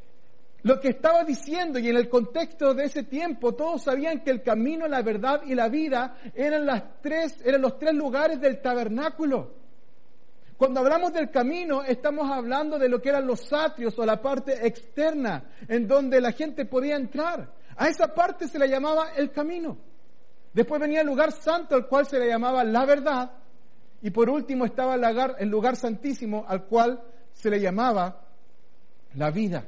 lo 0.63 0.79
que 0.79 0.89
estaba 0.89 1.25
diciendo 1.25 1.79
y 1.79 1.89
en 1.89 1.97
el 1.97 2.09
contexto 2.09 2.75
de 2.75 2.85
ese 2.85 3.05
tiempo 3.05 3.55
todos 3.55 3.85
sabían 3.85 4.21
que 4.23 4.31
el 4.31 4.43
camino, 4.43 4.87
la 4.87 5.03
verdad 5.03 5.43
y 5.47 5.55
la 5.55 5.69
vida 5.69 6.17
eran 6.35 6.67
las 6.67 7.01
tres, 7.01 7.41
eran 7.45 7.63
los 7.63 7.79
tres 7.79 7.95
lugares 7.95 8.41
del 8.41 8.61
tabernáculo. 8.61 9.61
Cuando 10.59 10.81
hablamos 10.81 11.15
del 11.15 11.31
camino, 11.31 11.83
estamos 11.83 12.31
hablando 12.31 12.79
de 12.79 12.91
lo 12.91 13.01
que 13.01 13.09
eran 13.09 13.27
los 13.27 13.51
atrios 13.51 13.99
o 13.99 14.05
la 14.05 14.21
parte 14.21 14.67
externa, 14.67 15.45
en 15.67 15.89
donde 15.89 16.21
la 16.21 16.33
gente 16.33 16.67
podía 16.67 16.97
entrar. 16.97 17.51
A 17.77 17.89
esa 17.89 18.15
parte 18.15 18.47
se 18.47 18.59
le 18.59 18.69
llamaba 18.69 19.13
el 19.17 19.31
camino. 19.31 19.79
Después 20.53 20.79
venía 20.79 21.01
el 21.01 21.07
lugar 21.07 21.33
santo, 21.33 21.75
al 21.75 21.87
cual 21.87 22.05
se 22.05 22.19
le 22.19 22.29
llamaba 22.29 22.63
la 22.63 22.85
verdad. 22.85 23.31
Y 24.03 24.11
por 24.11 24.29
último 24.29 24.67
estaba 24.67 24.97
el 24.97 25.35
el 25.39 25.49
lugar 25.49 25.77
santísimo, 25.77 26.45
al 26.47 26.65
cual 26.65 27.03
se 27.33 27.49
le 27.49 27.59
llamaba 27.59 28.21
la 29.15 29.31
vida. 29.31 29.65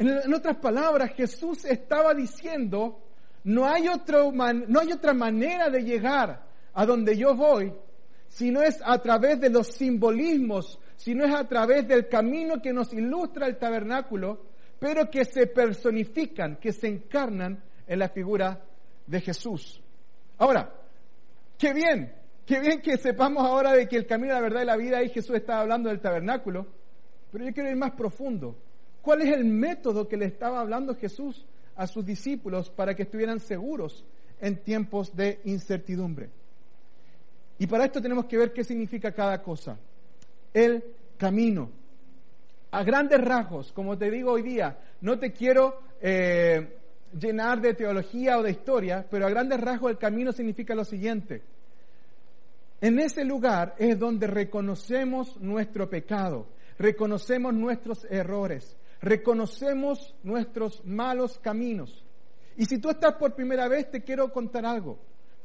En, 0.00 0.32
otras 0.32 0.56
palabras, 0.56 1.12
Jesús 1.14 1.66
estaba 1.66 2.14
diciendo, 2.14 3.02
no 3.44 3.66
hay, 3.66 3.84
no 3.84 4.80
hay 4.80 4.92
otra 4.92 5.12
manera 5.12 5.68
de 5.68 5.82
llegar 5.82 6.42
a 6.72 6.86
donde 6.86 7.18
yo 7.18 7.36
voy, 7.36 7.70
si 8.26 8.50
no 8.50 8.62
es 8.62 8.80
a 8.82 8.96
través 9.02 9.38
de 9.40 9.50
los 9.50 9.66
simbolismos, 9.66 10.78
si 10.96 11.14
no 11.14 11.26
es 11.26 11.34
a 11.34 11.46
través 11.46 11.86
del 11.86 12.08
camino 12.08 12.62
que 12.62 12.72
nos 12.72 12.94
ilustra 12.94 13.46
el 13.46 13.58
tabernáculo, 13.58 14.46
pero 14.78 15.10
que 15.10 15.26
se 15.26 15.48
personifican, 15.48 16.56
que 16.56 16.72
se 16.72 16.88
encarnan 16.88 17.62
en 17.86 17.98
la 17.98 18.08
figura 18.08 18.58
de 19.06 19.20
Jesús. 19.20 19.82
Ahora, 20.38 20.72
qué 21.58 21.74
bien, 21.74 22.14
qué 22.46 22.58
bien 22.58 22.80
que 22.80 22.96
sepamos 22.96 23.44
ahora 23.44 23.74
de 23.74 23.86
que 23.86 23.98
el 23.98 24.06
camino, 24.06 24.32
la 24.32 24.40
verdad 24.40 24.62
y 24.62 24.66
la 24.66 24.78
vida, 24.78 24.96
ahí 24.96 25.10
Jesús 25.10 25.36
estaba 25.36 25.60
hablando 25.60 25.90
del 25.90 26.00
tabernáculo, 26.00 26.66
pero 27.30 27.44
yo 27.44 27.52
quiero 27.52 27.68
ir 27.68 27.76
más 27.76 27.90
profundo. 27.90 28.56
¿Cuál 29.02 29.22
es 29.22 29.34
el 29.34 29.44
método 29.44 30.08
que 30.08 30.16
le 30.16 30.26
estaba 30.26 30.60
hablando 30.60 30.94
Jesús 30.94 31.44
a 31.76 31.86
sus 31.86 32.04
discípulos 32.04 32.70
para 32.70 32.94
que 32.94 33.04
estuvieran 33.04 33.40
seguros 33.40 34.04
en 34.40 34.62
tiempos 34.62 35.14
de 35.16 35.40
incertidumbre? 35.44 36.30
Y 37.58 37.66
para 37.66 37.84
esto 37.84 38.00
tenemos 38.00 38.26
que 38.26 38.38
ver 38.38 38.52
qué 38.52 38.64
significa 38.64 39.12
cada 39.12 39.42
cosa. 39.42 39.78
El 40.52 40.82
camino. 41.16 41.70
A 42.72 42.82
grandes 42.84 43.20
rasgos, 43.20 43.72
como 43.72 43.98
te 43.98 44.10
digo 44.10 44.32
hoy 44.32 44.42
día, 44.42 44.78
no 45.00 45.18
te 45.18 45.32
quiero 45.32 45.80
eh, 46.00 46.78
llenar 47.18 47.60
de 47.60 47.74
teología 47.74 48.38
o 48.38 48.42
de 48.42 48.52
historia, 48.52 49.04
pero 49.10 49.26
a 49.26 49.30
grandes 49.30 49.60
rasgos 49.60 49.90
el 49.90 49.98
camino 49.98 50.32
significa 50.32 50.74
lo 50.74 50.84
siguiente. 50.84 51.42
En 52.80 52.98
ese 52.98 53.24
lugar 53.24 53.74
es 53.78 53.98
donde 53.98 54.26
reconocemos 54.26 55.38
nuestro 55.40 55.90
pecado, 55.90 56.46
reconocemos 56.78 57.52
nuestros 57.52 58.06
errores, 58.08 58.76
reconocemos 59.00 60.14
nuestros 60.22 60.84
malos 60.84 61.38
caminos. 61.38 62.04
Y 62.56 62.66
si 62.66 62.78
tú 62.78 62.90
estás 62.90 63.14
por 63.14 63.34
primera 63.34 63.68
vez, 63.68 63.90
te 63.90 64.02
quiero 64.02 64.32
contar 64.32 64.66
algo. 64.66 64.98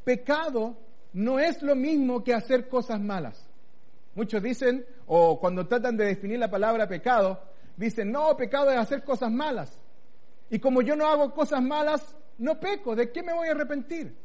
Pecado 0.03 0.77
no 1.13 1.39
es 1.39 1.61
lo 1.61 1.75
mismo 1.75 2.23
que 2.23 2.33
hacer 2.33 2.67
cosas 2.67 2.99
malas. 2.99 3.47
Muchos 4.15 4.41
dicen, 4.41 4.85
o 5.07 5.39
cuando 5.39 5.67
tratan 5.67 5.97
de 5.97 6.05
definir 6.05 6.39
la 6.39 6.49
palabra 6.49 6.87
pecado, 6.87 7.39
dicen, 7.77 8.11
no, 8.11 8.35
pecado 8.35 8.71
es 8.71 8.77
hacer 8.77 9.03
cosas 9.03 9.31
malas. 9.31 9.77
Y 10.49 10.59
como 10.59 10.81
yo 10.81 10.95
no 10.95 11.07
hago 11.07 11.33
cosas 11.33 11.61
malas, 11.61 12.15
no 12.37 12.59
peco, 12.59 12.95
¿de 12.95 13.11
qué 13.11 13.23
me 13.23 13.33
voy 13.33 13.47
a 13.47 13.51
arrepentir? 13.51 14.15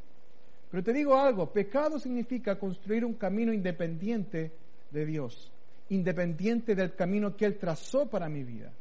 Pero 0.70 0.82
te 0.82 0.92
digo 0.92 1.16
algo, 1.16 1.52
pecado 1.52 1.98
significa 1.98 2.58
construir 2.58 3.04
un 3.04 3.14
camino 3.14 3.52
independiente 3.52 4.52
de 4.90 5.06
Dios, 5.06 5.52
independiente 5.88 6.74
del 6.74 6.94
camino 6.94 7.36
que 7.36 7.46
Él 7.46 7.58
trazó 7.58 8.08
para 8.08 8.28
mi 8.28 8.44
vida. 8.44 8.72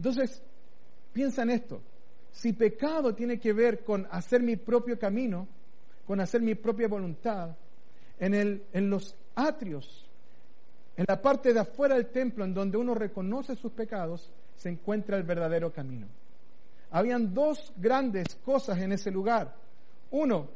Entonces, 0.00 0.42
piensa 1.12 1.42
en 1.42 1.50
esto, 1.50 1.82
si 2.32 2.54
pecado 2.54 3.14
tiene 3.14 3.38
que 3.38 3.52
ver 3.52 3.84
con 3.84 4.08
hacer 4.10 4.42
mi 4.42 4.56
propio 4.56 4.98
camino, 4.98 5.46
con 6.06 6.20
hacer 6.20 6.40
mi 6.40 6.54
propia 6.54 6.88
voluntad, 6.88 7.54
en, 8.18 8.32
el, 8.32 8.62
en 8.72 8.88
los 8.88 9.14
atrios, 9.34 10.08
en 10.96 11.04
la 11.06 11.20
parte 11.20 11.52
de 11.52 11.60
afuera 11.60 11.96
del 11.96 12.06
templo, 12.06 12.46
en 12.46 12.54
donde 12.54 12.78
uno 12.78 12.94
reconoce 12.94 13.54
sus 13.56 13.72
pecados, 13.72 14.32
se 14.56 14.70
encuentra 14.70 15.18
el 15.18 15.22
verdadero 15.24 15.70
camino. 15.70 16.06
Habían 16.92 17.34
dos 17.34 17.70
grandes 17.76 18.36
cosas 18.36 18.78
en 18.78 18.92
ese 18.92 19.10
lugar. 19.10 19.54
Uno, 20.12 20.48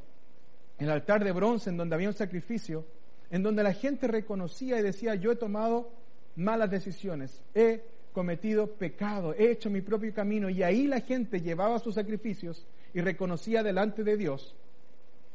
el 0.79 0.89
altar 0.89 1.23
de 1.23 1.33
bronce 1.33 1.69
en 1.69 1.77
donde 1.77 1.95
había 1.95 2.09
un 2.09 2.15
sacrificio, 2.15 2.87
en 3.29 3.43
donde 3.43 3.63
la 3.63 3.75
gente 3.75 4.09
reconocía 4.09 4.79
y 4.79 4.83
decía, 4.83 5.17
yo 5.17 5.33
he 5.33 5.37
tomado 5.37 5.91
malas 6.35 6.71
decisiones, 6.71 7.43
he 7.55 7.93
cometido 8.15 8.69
pecado, 8.69 9.35
he 9.35 9.51
hecho 9.51 9.69
mi 9.69 9.81
propio 9.81 10.15
camino, 10.15 10.49
y 10.49 10.63
ahí 10.63 10.87
la 10.87 11.01
gente 11.01 11.41
llevaba 11.41 11.81
sus 11.81 11.97
sacrificios 11.97 12.65
y 12.95 13.01
reconocía 13.01 13.63
delante 13.63 14.05
de 14.05 14.17
Dios 14.17 14.55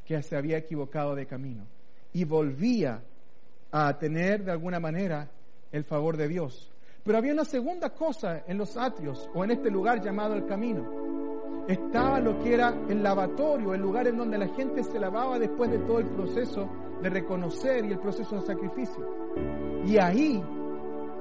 que 0.06 0.24
se 0.24 0.38
había 0.38 0.58
equivocado 0.58 1.14
de 1.14 1.28
camino 1.28 1.68
y 2.14 2.24
volvía 2.24 3.04
a 3.72 4.00
tener 4.00 4.44
de 4.46 4.52
alguna 4.52 4.80
manera 4.80 5.30
el 5.72 5.84
favor 5.84 6.18
de 6.18 6.30
Dios. 6.30 6.72
Pero 7.04 7.18
había 7.18 7.34
una 7.34 7.46
segunda 7.46 7.90
cosa 7.92 8.44
en 8.48 8.58
los 8.58 8.76
atrios 8.78 9.30
o 9.36 9.44
en 9.44 9.52
este 9.52 9.70
lugar 9.70 10.02
llamado 10.02 10.34
el 10.34 10.46
camino. 10.46 11.66
Estaba 11.68 12.20
lo 12.20 12.40
que 12.40 12.54
era 12.54 12.74
el 12.90 13.04
lavatorio, 13.04 13.74
el 13.74 13.82
lugar 13.82 14.08
en 14.08 14.18
donde 14.18 14.38
la 14.38 14.48
gente 14.48 14.84
se 14.84 15.00
lavaba 15.00 15.38
después 15.38 15.70
de 15.70 15.80
todo 15.80 16.00
el 16.00 16.08
proceso 16.08 16.68
de 17.02 17.10
reconocer 17.10 17.86
y 17.86 17.92
el 17.92 18.00
proceso 18.00 18.38
de 18.38 18.48
sacrificio. 18.48 19.06
Y 19.86 19.98
ahí 19.98 20.42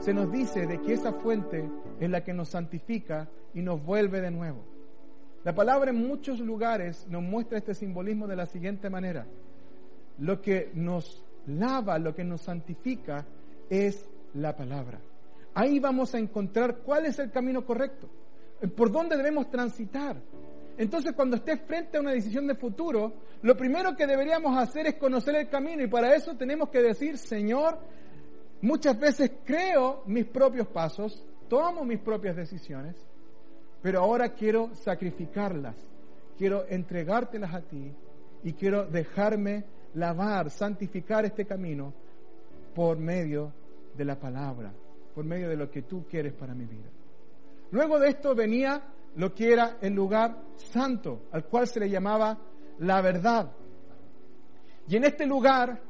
se 0.01 0.15
nos 0.15 0.31
dice 0.31 0.67
de 0.67 0.81
que 0.81 0.93
esa 0.95 1.13
fuente 1.13 1.69
es 2.01 2.11
la 2.11 2.23
que 2.23 2.33
nos 2.33 2.51
santifica 2.51 3.29
y 3.55 3.63
nos 3.63 3.85
vuelve 3.85 4.21
de 4.21 4.31
nuevo. 4.31 4.65
La 5.45 5.55
palabra 5.55 5.91
en 5.91 6.07
muchos 6.07 6.41
lugares 6.41 7.07
nos 7.09 7.23
muestra 7.23 7.59
este 7.59 7.75
simbolismo 7.75 8.27
de 8.27 8.37
la 8.37 8.47
siguiente 8.47 8.91
manera. 8.91 9.27
Lo 10.19 10.41
que 10.41 10.71
nos 10.75 11.25
lava, 11.47 11.99
lo 11.99 12.15
que 12.15 12.25
nos 12.25 12.43
santifica 12.43 13.25
es 13.71 14.09
la 14.35 14.55
palabra. 14.57 15.01
Ahí 15.55 15.79
vamos 15.79 16.15
a 16.15 16.19
encontrar 16.19 16.79
cuál 16.79 17.07
es 17.07 17.19
el 17.19 17.31
camino 17.31 17.65
correcto, 17.65 18.09
por 18.77 18.93
dónde 18.93 19.17
debemos 19.17 19.51
transitar. 19.51 20.17
Entonces, 20.77 21.13
cuando 21.13 21.37
estés 21.37 21.61
frente 21.63 21.97
a 21.97 22.01
una 22.01 22.13
decisión 22.13 22.47
de 22.47 22.55
futuro, 22.55 23.13
lo 23.43 23.57
primero 23.57 23.97
que 23.97 24.07
deberíamos 24.07 24.57
hacer 24.57 24.87
es 24.87 24.95
conocer 24.95 25.35
el 25.35 25.49
camino 25.49 25.83
y 25.83 25.89
para 25.89 26.15
eso 26.15 26.37
tenemos 26.37 26.69
que 26.69 26.81
decir, 26.81 27.19
Señor, 27.19 27.79
muchas 28.63 28.99
veces 28.99 29.31
creo 29.45 30.03
mis 30.07 30.27
propios 30.27 30.69
pasos, 30.69 31.25
tomo 31.49 31.85
mis 31.85 32.01
propias 32.01 32.37
decisiones, 32.37 32.97
pero 33.83 34.01
ahora 34.01 34.31
quiero 34.31 34.75
sacrificarlas, 34.75 35.77
quiero 36.37 36.67
entregártelas 36.69 37.55
a 37.55 37.61
ti 37.61 37.93
y 38.43 38.53
quiero 38.53 38.87
dejarme 38.87 39.65
lavar, 39.95 40.51
santificar 40.51 41.25
este 41.25 41.47
camino 41.47 41.93
por 42.75 42.99
medio 42.99 43.53
de 43.97 44.05
la 44.05 44.19
palabra 44.19 44.73
por 45.19 45.25
medio 45.25 45.49
de 45.49 45.57
lo 45.57 45.69
que 45.69 45.83
tú 45.83 46.07
quieres 46.09 46.33
para 46.33 46.55
mi 46.55 46.65
vida. 46.65 46.89
Luego 47.73 47.99
de 47.99 48.11
esto 48.11 48.37
venía 48.37 48.81
lo 49.17 49.35
que 49.35 49.53
era 49.53 49.77
el 49.81 49.93
lugar 49.93 50.45
santo, 50.55 51.23
al 51.33 51.45
cual 51.47 51.67
se 51.67 51.81
le 51.81 51.91
llamaba 51.91 52.39
la 52.79 53.03
verdad. 53.03 53.51
Y 54.87 54.95
en 54.95 55.03
este 55.03 55.27
lugar, 55.27 55.83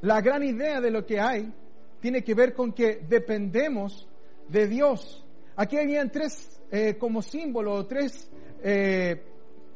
la 0.00 0.20
gran 0.20 0.42
idea 0.42 0.80
de 0.80 0.90
lo 0.90 1.06
que 1.06 1.20
hay 1.20 1.54
tiene 2.02 2.24
que 2.24 2.34
ver 2.34 2.52
con 2.52 2.72
que 2.72 2.96
dependemos 3.08 4.08
de 4.48 4.66
Dios. 4.66 5.24
Aquí 5.54 5.78
habían 5.78 6.10
tres, 6.10 6.60
eh, 6.72 6.96
como 6.98 7.22
símbolo, 7.22 7.86
tres 7.86 8.28
eh, 8.60 9.22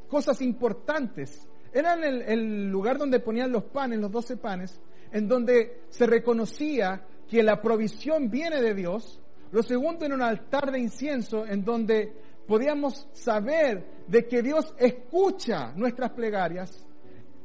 cosas 0.09 0.43
importantes. 0.43 1.47
Eran 1.73 2.03
el, 2.03 2.23
el 2.23 2.69
lugar 2.69 2.99
donde 2.99 3.21
ponían 3.21 3.53
los 3.53 3.63
panes, 3.65 4.01
los 4.01 4.11
doce 4.11 4.37
panes, 4.37 4.81
en 5.13 5.29
donde 5.29 5.83
se 5.89 6.05
reconocía 6.05 7.07
que 7.29 7.45
la 7.45 7.63
provisión 7.63 8.29
viene 8.29 8.61
de 8.61 8.75
Dios. 8.75 9.23
Lo 9.53 9.63
segundo 9.63 10.05
en 10.05 10.13
un 10.13 10.23
altar 10.23 10.73
de 10.73 10.81
incienso 10.81 11.47
en 11.47 11.65
donde 11.65 12.13
podíamos 12.49 13.09
saber 13.13 14.03
de 14.09 14.27
que 14.27 14.43
Dios 14.43 14.75
escucha 14.79 15.73
nuestras 15.77 16.11
plegarias. 16.11 16.85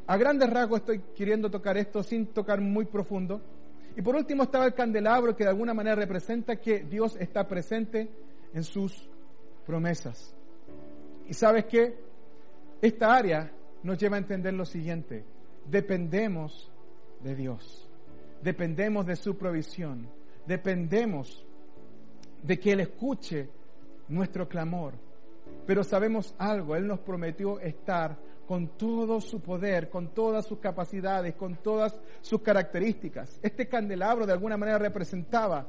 A 0.07 0.17
grandes 0.17 0.49
rasgos 0.49 0.79
estoy 0.79 1.01
queriendo 1.15 1.51
tocar 1.51 1.77
esto 1.77 2.01
sin 2.01 2.33
tocar 2.33 2.59
muy 2.59 2.85
profundo. 2.85 3.41
Y 3.95 4.01
por 4.01 4.15
último 4.15 4.43
estaba 4.43 4.65
el 4.65 4.73
candelabro 4.73 5.35
que 5.35 5.43
de 5.43 5.49
alguna 5.49 5.73
manera 5.73 5.95
representa 5.95 6.55
que 6.55 6.79
Dios 6.83 7.15
está 7.19 7.47
presente 7.47 8.09
en 8.53 8.63
sus 8.63 9.09
promesas. 9.65 10.33
Y 11.27 11.33
sabes 11.33 11.65
que 11.65 11.95
esta 12.81 13.13
área 13.13 13.51
nos 13.83 13.97
lleva 13.97 14.15
a 14.15 14.19
entender 14.19 14.53
lo 14.53 14.65
siguiente, 14.65 15.23
dependemos 15.65 16.71
de 17.21 17.35
Dios 17.35 17.91
dependemos 18.41 19.05
de 19.05 19.15
su 19.15 19.37
provisión, 19.37 20.07
dependemos 20.45 21.45
de 22.43 22.59
que 22.59 22.71
Él 22.71 22.81
escuche 22.81 23.49
nuestro 24.07 24.47
clamor. 24.47 24.93
Pero 25.65 25.83
sabemos 25.83 26.33
algo, 26.37 26.75
Él 26.75 26.87
nos 26.87 26.99
prometió 26.99 27.59
estar 27.59 28.17
con 28.47 28.77
todo 28.77 29.21
su 29.21 29.41
poder, 29.41 29.89
con 29.89 30.13
todas 30.13 30.45
sus 30.45 30.59
capacidades, 30.59 31.35
con 31.35 31.57
todas 31.61 31.97
sus 32.21 32.41
características. 32.41 33.39
Este 33.41 33.67
candelabro 33.67 34.25
de 34.25 34.33
alguna 34.33 34.57
manera 34.57 34.77
representaba 34.77 35.67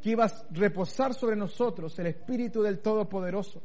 que 0.00 0.10
iba 0.10 0.24
a 0.24 0.32
reposar 0.50 1.14
sobre 1.14 1.36
nosotros 1.36 1.98
el 1.98 2.06
Espíritu 2.06 2.62
del 2.62 2.80
Todopoderoso, 2.80 3.62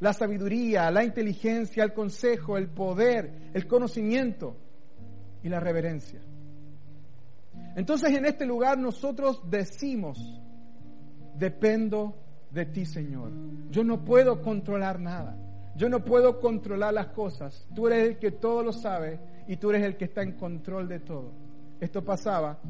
la 0.00 0.12
sabiduría, 0.12 0.90
la 0.90 1.04
inteligencia, 1.04 1.84
el 1.84 1.92
consejo, 1.92 2.56
el 2.56 2.68
poder, 2.68 3.50
el 3.54 3.66
conocimiento 3.66 4.56
y 5.42 5.48
la 5.48 5.60
reverencia. 5.60 6.20
Entonces 7.76 8.10
en 8.16 8.24
este 8.24 8.46
lugar 8.46 8.78
nosotros 8.78 9.42
decimos, 9.48 10.18
dependo 11.36 12.16
de 12.50 12.66
ti, 12.66 12.84
Señor. 12.84 13.32
Yo 13.70 13.82
no 13.82 14.04
puedo 14.04 14.42
controlar 14.42 15.00
nada. 15.00 15.36
Yo 15.74 15.88
no 15.88 16.04
puedo 16.04 16.40
controlar 16.40 16.92
las 16.92 17.08
cosas. 17.08 17.66
Tú 17.74 17.86
eres 17.86 18.08
el 18.08 18.18
que 18.18 18.32
todo 18.32 18.62
lo 18.62 18.72
sabe 18.72 19.20
y 19.46 19.56
tú 19.56 19.70
eres 19.70 19.84
el 19.84 19.96
que 19.96 20.04
está 20.04 20.22
en 20.22 20.32
control 20.32 20.88
de 20.88 21.00
todo. 21.00 21.32
Esto 21.80 22.04
pasaba 22.04 22.60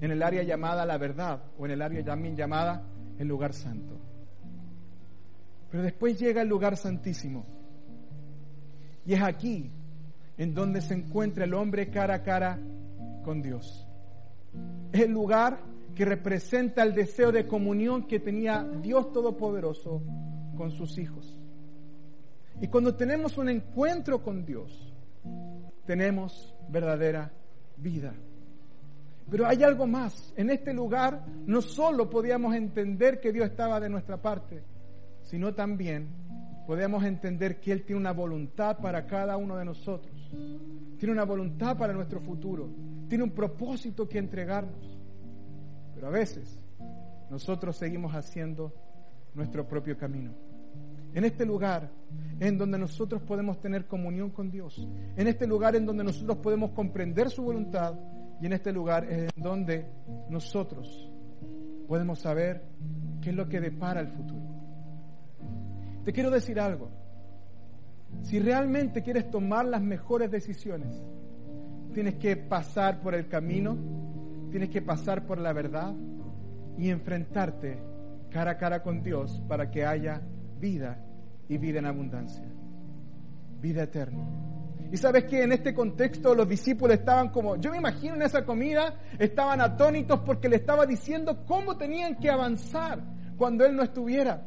en 0.00 0.10
el 0.10 0.22
área 0.22 0.42
llamada 0.42 0.84
la 0.86 0.98
verdad 0.98 1.42
o 1.58 1.64
en 1.64 1.72
el 1.72 1.82
área 1.82 2.04
también 2.04 2.36
llamada 2.36 2.84
el 3.18 3.26
lugar 3.26 3.54
santo. 3.54 3.98
Pero 5.70 5.82
después 5.82 6.18
llega 6.18 6.42
el 6.42 6.48
lugar 6.48 6.76
santísimo. 6.76 7.46
Y 9.04 9.14
es 9.14 9.22
aquí 9.22 9.70
en 10.36 10.54
donde 10.54 10.80
se 10.80 10.94
encuentra 10.94 11.44
el 11.44 11.54
hombre 11.54 11.90
cara 11.90 12.14
a 12.16 12.22
cara 12.22 12.60
con 13.24 13.42
Dios. 13.42 13.86
Es 14.92 15.00
el 15.00 15.10
lugar 15.10 15.60
que 15.94 16.04
representa 16.04 16.82
el 16.82 16.94
deseo 16.94 17.32
de 17.32 17.46
comunión 17.46 18.06
que 18.06 18.20
tenía 18.20 18.62
Dios 18.62 19.12
Todopoderoso 19.12 20.02
con 20.56 20.70
sus 20.70 20.98
hijos. 20.98 21.41
Y 22.60 22.68
cuando 22.68 22.94
tenemos 22.94 23.38
un 23.38 23.48
encuentro 23.48 24.22
con 24.22 24.44
Dios, 24.44 24.92
tenemos 25.86 26.54
verdadera 26.68 27.32
vida. 27.76 28.14
Pero 29.30 29.46
hay 29.46 29.62
algo 29.62 29.86
más. 29.86 30.32
En 30.36 30.50
este 30.50 30.72
lugar 30.72 31.24
no 31.46 31.62
solo 31.62 32.10
podíamos 32.10 32.54
entender 32.54 33.20
que 33.20 33.32
Dios 33.32 33.46
estaba 33.46 33.80
de 33.80 33.88
nuestra 33.88 34.20
parte, 34.20 34.62
sino 35.22 35.54
también 35.54 36.08
podíamos 36.66 37.04
entender 37.04 37.60
que 37.60 37.72
Él 37.72 37.84
tiene 37.84 38.00
una 38.00 38.12
voluntad 38.12 38.78
para 38.78 39.06
cada 39.06 39.36
uno 39.36 39.56
de 39.56 39.64
nosotros. 39.64 40.14
Tiene 40.98 41.12
una 41.12 41.24
voluntad 41.24 41.76
para 41.76 41.92
nuestro 41.92 42.20
futuro. 42.20 42.68
Tiene 43.08 43.24
un 43.24 43.30
propósito 43.30 44.08
que 44.08 44.18
entregarnos. 44.18 44.98
Pero 45.94 46.06
a 46.06 46.10
veces 46.10 46.58
nosotros 47.30 47.76
seguimos 47.76 48.14
haciendo 48.14 48.72
nuestro 49.34 49.66
propio 49.66 49.96
camino. 49.96 50.32
En 51.14 51.24
este 51.24 51.44
lugar 51.44 51.90
en 52.40 52.58
donde 52.58 52.78
nosotros 52.78 53.22
podemos 53.22 53.60
tener 53.60 53.86
comunión 53.86 54.30
con 54.30 54.50
Dios. 54.50 54.88
En 55.16 55.26
este 55.28 55.46
lugar 55.46 55.76
en 55.76 55.86
donde 55.86 56.04
nosotros 56.04 56.38
podemos 56.38 56.70
comprender 56.70 57.30
su 57.30 57.42
voluntad. 57.42 57.94
Y 58.40 58.46
en 58.46 58.52
este 58.54 58.72
lugar 58.72 59.06
en 59.10 59.28
donde 59.36 59.86
nosotros 60.28 61.10
podemos 61.86 62.18
saber 62.18 62.64
qué 63.20 63.30
es 63.30 63.36
lo 63.36 63.48
que 63.48 63.60
depara 63.60 64.00
el 64.00 64.08
futuro. 64.08 64.42
Te 66.04 66.12
quiero 66.12 66.30
decir 66.30 66.58
algo. 66.58 66.90
Si 68.22 68.38
realmente 68.38 69.02
quieres 69.02 69.30
tomar 69.30 69.64
las 69.66 69.82
mejores 69.82 70.30
decisiones, 70.30 71.00
tienes 71.94 72.14
que 72.16 72.36
pasar 72.36 73.00
por 73.00 73.14
el 73.14 73.28
camino, 73.28 73.76
tienes 74.50 74.70
que 74.70 74.82
pasar 74.82 75.26
por 75.26 75.38
la 75.38 75.52
verdad 75.52 75.94
y 76.76 76.90
enfrentarte 76.90 77.78
cara 78.30 78.52
a 78.52 78.58
cara 78.58 78.82
con 78.82 79.02
Dios 79.02 79.42
para 79.48 79.70
que 79.70 79.84
haya 79.84 80.22
vida 80.62 80.96
y 81.48 81.58
vida 81.58 81.80
en 81.80 81.86
abundancia, 81.86 82.44
vida 83.60 83.82
eterna. 83.82 84.24
Y 84.92 84.96
sabes 84.96 85.24
que 85.24 85.42
en 85.42 85.50
este 85.50 85.74
contexto 85.74 86.34
los 86.34 86.48
discípulos 86.48 86.98
estaban 86.98 87.30
como, 87.30 87.56
yo 87.56 87.72
me 87.72 87.78
imagino 87.78 88.14
en 88.14 88.22
esa 88.22 88.44
comida, 88.44 88.94
estaban 89.18 89.60
atónitos 89.60 90.20
porque 90.20 90.48
le 90.48 90.56
estaba 90.56 90.86
diciendo 90.86 91.44
cómo 91.46 91.76
tenían 91.76 92.14
que 92.16 92.30
avanzar 92.30 93.02
cuando 93.36 93.64
Él 93.64 93.74
no 93.74 93.82
estuviera. 93.82 94.46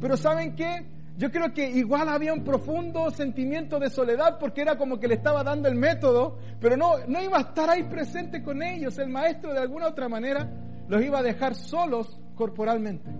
Pero 0.00 0.16
¿saben 0.16 0.54
qué? 0.54 0.86
Yo 1.16 1.32
creo 1.32 1.52
que 1.52 1.68
igual 1.68 2.10
había 2.10 2.32
un 2.32 2.44
profundo 2.44 3.10
sentimiento 3.10 3.80
de 3.80 3.90
soledad 3.90 4.38
porque 4.38 4.60
era 4.60 4.76
como 4.76 5.00
que 5.00 5.08
le 5.08 5.14
estaba 5.14 5.42
dando 5.42 5.68
el 5.68 5.74
método, 5.74 6.38
pero 6.60 6.76
no, 6.76 6.98
no 7.08 7.20
iba 7.20 7.38
a 7.38 7.40
estar 7.40 7.70
ahí 7.70 7.82
presente 7.84 8.42
con 8.42 8.62
ellos. 8.62 8.98
El 8.98 9.08
maestro 9.08 9.52
de 9.52 9.60
alguna 9.60 9.88
otra 9.88 10.08
manera 10.08 10.48
los 10.86 11.02
iba 11.02 11.18
a 11.18 11.22
dejar 11.22 11.54
solos 11.54 12.20
corporalmente. 12.34 13.10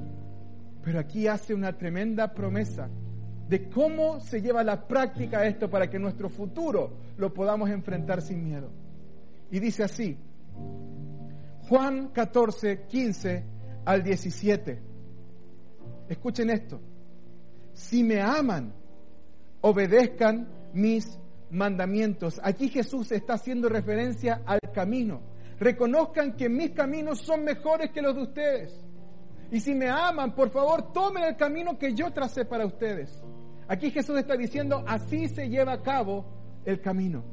Pero 0.86 1.00
aquí 1.00 1.26
hace 1.26 1.52
una 1.52 1.76
tremenda 1.76 2.32
promesa 2.32 2.88
de 3.48 3.68
cómo 3.68 4.20
se 4.20 4.40
lleva 4.40 4.60
a 4.60 4.64
la 4.64 4.86
práctica 4.86 5.44
esto 5.44 5.68
para 5.68 5.90
que 5.90 5.98
nuestro 5.98 6.28
futuro 6.28 6.92
lo 7.16 7.34
podamos 7.34 7.70
enfrentar 7.70 8.22
sin 8.22 8.44
miedo. 8.44 8.70
Y 9.50 9.58
dice 9.58 9.82
así, 9.82 10.16
Juan 11.68 12.12
14, 12.12 12.84
15 12.86 13.44
al 13.84 14.04
17. 14.04 14.78
Escuchen 16.08 16.50
esto 16.50 16.80
si 17.72 18.04
me 18.04 18.20
aman, 18.22 18.72
obedezcan 19.60 20.49
mis 20.72 21.18
mandamientos. 21.50 22.40
Aquí 22.44 22.68
Jesús 22.68 23.10
está 23.10 23.34
haciendo 23.34 23.68
referencia 23.68 24.42
al 24.46 24.60
camino. 24.72 25.20
Reconozcan 25.58 26.36
que 26.36 26.49
mis 26.49 26.70
caminos 26.70 27.20
son 27.20 27.42
mejores 27.42 27.90
que 27.90 28.02
los 28.02 28.14
de 28.14 28.22
ustedes. 28.22 28.85
Y 29.50 29.61
si 29.61 29.75
me 29.75 29.89
aman, 29.89 30.35
por 30.35 30.50
favor, 30.50 30.93
tomen 30.93 31.25
el 31.25 31.37
camino 31.37 31.78
que 31.78 31.95
yo 31.95 32.13
tracé 32.13 32.45
para 32.45 32.67
ustedes. 32.67 33.23
Aquí 33.69 33.91
Jesús 33.91 34.19
está 34.19 34.37
diciendo, 34.37 34.85
así 34.87 35.28
se 35.28 35.49
lleva 35.49 35.73
a 35.73 35.82
cabo 35.82 36.25
el 36.65 36.80
camino. 36.80 37.25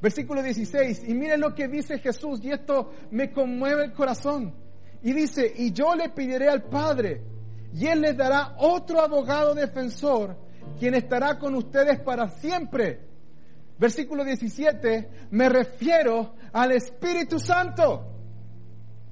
Versículo 0.00 0.42
16, 0.42 1.08
y 1.08 1.14
miren 1.14 1.40
lo 1.40 1.54
que 1.54 1.68
dice 1.68 1.98
Jesús, 1.98 2.40
y 2.42 2.50
esto 2.50 2.92
me 3.10 3.30
conmueve 3.30 3.84
el 3.84 3.92
corazón. 3.92 4.52
Y 5.02 5.12
dice, 5.12 5.52
y 5.56 5.72
yo 5.72 5.94
le 5.94 6.08
pediré 6.08 6.48
al 6.48 6.64
Padre, 6.64 7.22
y 7.72 7.86
Él 7.86 8.00
les 8.00 8.16
dará 8.16 8.54
otro 8.58 9.00
abogado 9.00 9.54
defensor, 9.54 10.36
quien 10.78 10.94
estará 10.94 11.38
con 11.38 11.54
ustedes 11.54 12.00
para 12.00 12.28
siempre. 12.28 13.00
Versículo 13.78 14.24
17, 14.24 15.08
me 15.30 15.48
refiero 15.48 16.34
al 16.52 16.72
Espíritu 16.72 17.38
Santo. 17.38 18.08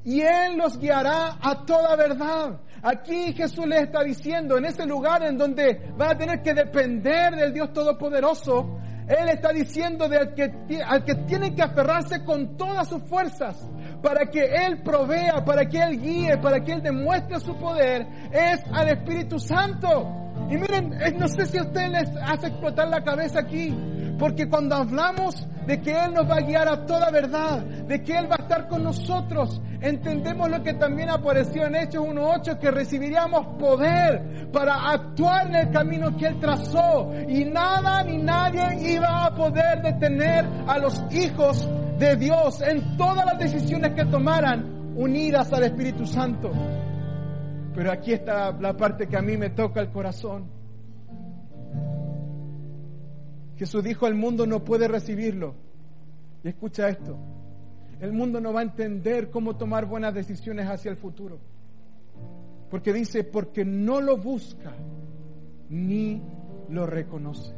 Y 0.05 0.21
Él 0.21 0.57
los 0.57 0.79
guiará 0.79 1.39
a 1.41 1.65
toda 1.67 1.95
verdad. 1.97 2.61
Aquí 2.83 3.35
Jesús 3.35 3.67
les 3.67 3.83
está 3.83 4.03
diciendo, 4.03 4.57
en 4.57 4.65
ese 4.65 4.87
lugar 4.87 5.23
en 5.23 5.37
donde 5.37 5.93
van 5.97 6.13
a 6.13 6.19
tener 6.19 6.43
que 6.43 6.55
depender 6.55 7.37
del 7.37 7.53
Dios 7.53 7.73
Todopoderoso, 7.75 8.79
Él 9.07 9.29
está 9.29 9.53
diciendo 9.53 10.09
de 10.09 10.33
que, 10.35 10.83
al 10.83 11.05
que 11.05 11.15
tienen 11.27 11.55
que 11.55 11.63
aferrarse 11.63 12.25
con 12.25 12.57
todas 12.57 12.89
sus 12.89 13.03
fuerzas, 13.03 13.69
para 14.03 14.31
que 14.31 14.43
Él 14.45 14.83
provea, 14.83 15.45
para 15.45 15.67
que 15.67 15.79
Él 15.79 16.01
guíe, 16.01 16.39
para 16.39 16.61
que 16.61 16.73
Él 16.73 16.83
demuestre 16.83 17.39
su 17.41 17.55
poder, 17.57 18.07
es 18.33 18.63
al 18.73 18.89
Espíritu 18.89 19.39
Santo. 19.39 20.17
Y 20.49 20.57
miren, 20.57 20.97
no 21.19 21.29
sé 21.29 21.45
si 21.45 21.59
a 21.59 21.63
ustedes 21.63 21.91
les 21.91 22.09
hace 22.23 22.47
explotar 22.47 22.89
la 22.89 23.03
cabeza 23.03 23.41
aquí, 23.41 23.77
porque 24.19 24.49
cuando 24.49 24.77
hablamos 24.77 25.47
de 25.67 25.81
que 25.81 25.91
Él 25.91 26.15
nos 26.15 26.29
va 26.29 26.37
a 26.37 26.41
guiar 26.41 26.69
a 26.69 26.87
toda 26.87 27.11
verdad, 27.11 27.63
de 27.63 28.03
que 28.03 28.17
Él 28.17 28.31
va 28.31 28.37
a 28.39 28.43
estar 28.43 28.69
con 28.69 28.83
nosotros, 28.83 29.61
entendemos 29.81 30.51
lo 30.51 30.63
que 30.63 30.75
también 30.75 31.11
apareció 31.11 31.67
en 31.67 31.77
Hechos 31.77 32.05
1.8, 32.05 32.59
que 32.59 32.71
recibiríamos 32.71 33.59
poder 33.59 34.51
para 34.53 34.91
actuar 34.91 35.47
en 35.47 35.55
el 35.55 35.71
camino 35.71 36.17
que 36.17 36.27
Él 36.27 36.39
trazó 36.41 37.13
y 37.29 37.45
nada 37.45 38.03
ni 38.03 38.19
nadie 38.19 38.93
iba 38.95 39.27
a 39.27 39.35
poder 39.35 39.83
detener 39.83 40.45
a 40.67 40.79
los 40.79 41.03
hijos 41.11 41.69
de 41.99 42.17
Dios 42.17 42.61
en 42.63 42.97
todas 42.97 43.25
las 43.27 43.39
decisiones 43.39 43.95
que 43.95 44.05
tomaran 44.07 44.95
unidas 44.97 45.53
al 45.53 45.65
Espíritu 45.65 46.07
Santo. 46.07 46.51
Pero 47.75 47.93
aquí 47.93 48.13
está 48.13 48.53
la 48.53 48.77
parte 48.77 49.07
que 49.07 49.17
a 49.17 49.23
mí 49.23 49.37
me 49.37 49.51
toca 49.51 49.81
el 49.81 49.91
corazón. 49.91 50.51
Jesús 53.57 53.85
dijo, 53.85 54.07
el 54.07 54.15
mundo 54.15 54.47
no 54.47 54.65
puede 54.65 54.89
recibirlo. 54.89 55.55
Y 56.43 56.49
escucha 56.49 56.89
esto, 56.89 57.19
el 58.01 58.13
mundo 58.13 58.41
no 58.41 58.53
va 58.53 58.61
a 58.61 58.65
entender 58.65 59.31
cómo 59.31 59.57
tomar 59.57 59.87
buenas 59.87 60.15
decisiones 60.15 60.67
hacia 60.67 60.91
el 60.91 60.97
futuro. 60.97 61.39
Porque 62.71 62.93
dice, 62.93 63.25
porque 63.25 63.65
no 63.65 64.01
lo 64.01 64.17
busca 64.17 64.73
ni 65.69 66.23
lo 66.69 66.87
reconoce. 66.87 67.55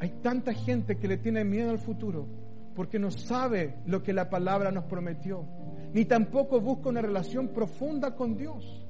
Hay 0.00 0.10
tanta 0.22 0.52
gente 0.52 0.96
que 0.96 1.08
le 1.08 1.18
tiene 1.18 1.44
miedo 1.44 1.70
al 1.70 1.78
futuro 1.78 2.26
porque 2.74 2.98
no 2.98 3.10
sabe 3.10 3.74
lo 3.86 4.02
que 4.02 4.12
la 4.12 4.30
palabra 4.30 4.70
nos 4.70 4.84
prometió, 4.84 5.44
ni 5.92 6.04
tampoco 6.04 6.60
busca 6.60 6.88
una 6.88 7.02
relación 7.02 7.48
profunda 7.48 8.14
con 8.14 8.36
Dios. 8.36 8.86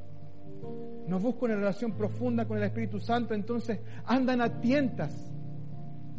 No 1.06 1.18
busca 1.18 1.46
una 1.46 1.56
relación 1.56 1.92
profunda 1.92 2.46
con 2.46 2.58
el 2.58 2.64
Espíritu 2.64 3.00
Santo, 3.00 3.34
entonces 3.34 3.80
andan 4.04 4.42
a 4.42 4.60
tientas 4.60 5.32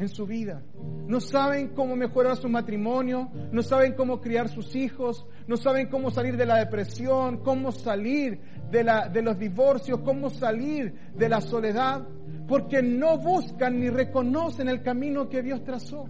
en 0.01 0.09
su 0.09 0.25
vida. 0.25 0.63
No 1.07 1.19
saben 1.19 1.69
cómo 1.69 1.95
mejorar 1.95 2.37
su 2.37 2.49
matrimonio, 2.49 3.29
no 3.51 3.61
saben 3.61 3.93
cómo 3.93 4.19
criar 4.19 4.49
sus 4.49 4.75
hijos, 4.75 5.25
no 5.47 5.57
saben 5.57 5.89
cómo 5.89 6.11
salir 6.11 6.37
de 6.37 6.45
la 6.45 6.57
depresión, 6.57 7.37
cómo 7.43 7.71
salir 7.71 8.39
de, 8.69 8.85
de 9.11 9.21
los 9.21 9.37
divorcios, 9.37 9.99
cómo 10.03 10.29
salir 10.29 10.93
de 11.15 11.29
la 11.29 11.41
soledad, 11.41 12.07
porque 12.47 12.81
no 12.81 13.17
buscan 13.17 13.79
ni 13.79 13.89
reconocen 13.89 14.67
el 14.69 14.81
camino 14.81 15.29
que 15.29 15.41
Dios 15.41 15.63
trazó 15.63 16.05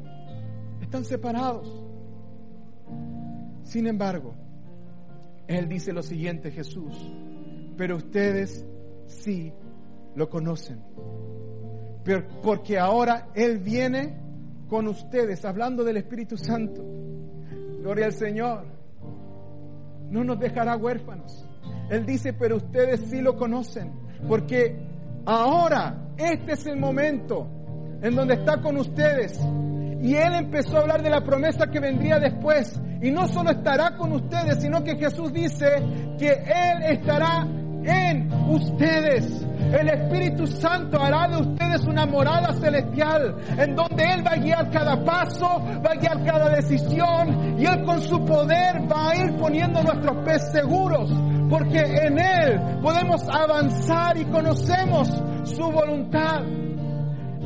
están 0.91 1.05
separados. 1.05 1.83
Sin 3.63 3.87
embargo, 3.87 4.35
Él 5.47 5.69
dice 5.69 5.93
lo 5.93 6.03
siguiente, 6.03 6.51
Jesús, 6.51 6.93
pero 7.77 7.95
ustedes 7.95 8.65
sí 9.05 9.53
lo 10.15 10.29
conocen. 10.29 10.81
Porque 12.41 12.79
ahora 12.79 13.27
Él 13.33 13.59
viene 13.59 14.17
con 14.67 14.87
ustedes, 14.87 15.43
hablando 15.45 15.83
del 15.83 15.97
Espíritu 15.97 16.37
Santo. 16.37 16.81
Gloria 17.79 18.05
al 18.05 18.13
Señor. 18.13 18.65
No 20.09 20.23
nos 20.23 20.39
dejará 20.39 20.75
huérfanos. 20.77 21.47
Él 21.89 22.05
dice, 22.05 22.33
pero 22.33 22.57
ustedes 22.57 23.01
sí 23.09 23.21
lo 23.21 23.35
conocen, 23.35 23.91
porque 24.27 24.77
ahora 25.25 26.13
este 26.17 26.53
es 26.53 26.65
el 26.67 26.77
momento 26.77 27.47
en 28.01 28.15
donde 28.15 28.35
está 28.35 28.61
con 28.61 28.77
ustedes 28.77 29.39
y 30.01 30.15
él 30.15 30.33
empezó 30.33 30.77
a 30.77 30.81
hablar 30.81 31.03
de 31.03 31.11
la 31.11 31.21
promesa 31.21 31.67
que 31.67 31.79
vendría 31.79 32.19
después. 32.19 32.79
Y 33.01 33.11
no 33.11 33.27
solo 33.27 33.51
estará 33.51 33.95
con 33.95 34.11
ustedes, 34.13 34.59
sino 34.59 34.83
que 34.83 34.95
Jesús 34.95 35.31
dice 35.31 35.67
que 36.17 36.29
Él 36.29 36.83
estará 36.89 37.47
en 37.85 38.31
ustedes. 38.49 39.45
El 39.71 39.87
Espíritu 39.87 40.47
Santo 40.47 41.01
hará 41.01 41.27
de 41.29 41.37
ustedes 41.41 41.85
una 41.85 42.05
morada 42.05 42.51
celestial 42.53 43.37
en 43.57 43.75
donde 43.75 44.03
Él 44.03 44.25
va 44.25 44.31
a 44.31 44.37
guiar 44.37 44.69
cada 44.69 45.03
paso, 45.03 45.63
va 45.85 45.91
a 45.91 45.95
guiar 45.95 46.23
cada 46.25 46.49
decisión 46.49 47.57
y 47.57 47.65
Él 47.65 47.83
con 47.85 48.01
su 48.01 48.23
poder 48.25 48.81
va 48.91 49.11
a 49.11 49.15
ir 49.15 49.37
poniendo 49.37 49.81
nuestros 49.81 50.17
pies 50.25 50.51
seguros 50.51 51.09
porque 51.49 51.79
en 51.79 52.17
Él 52.17 52.79
podemos 52.81 53.27
avanzar 53.29 54.17
y 54.17 54.25
conocemos 54.25 55.09
su 55.43 55.63
voluntad. 55.71 56.41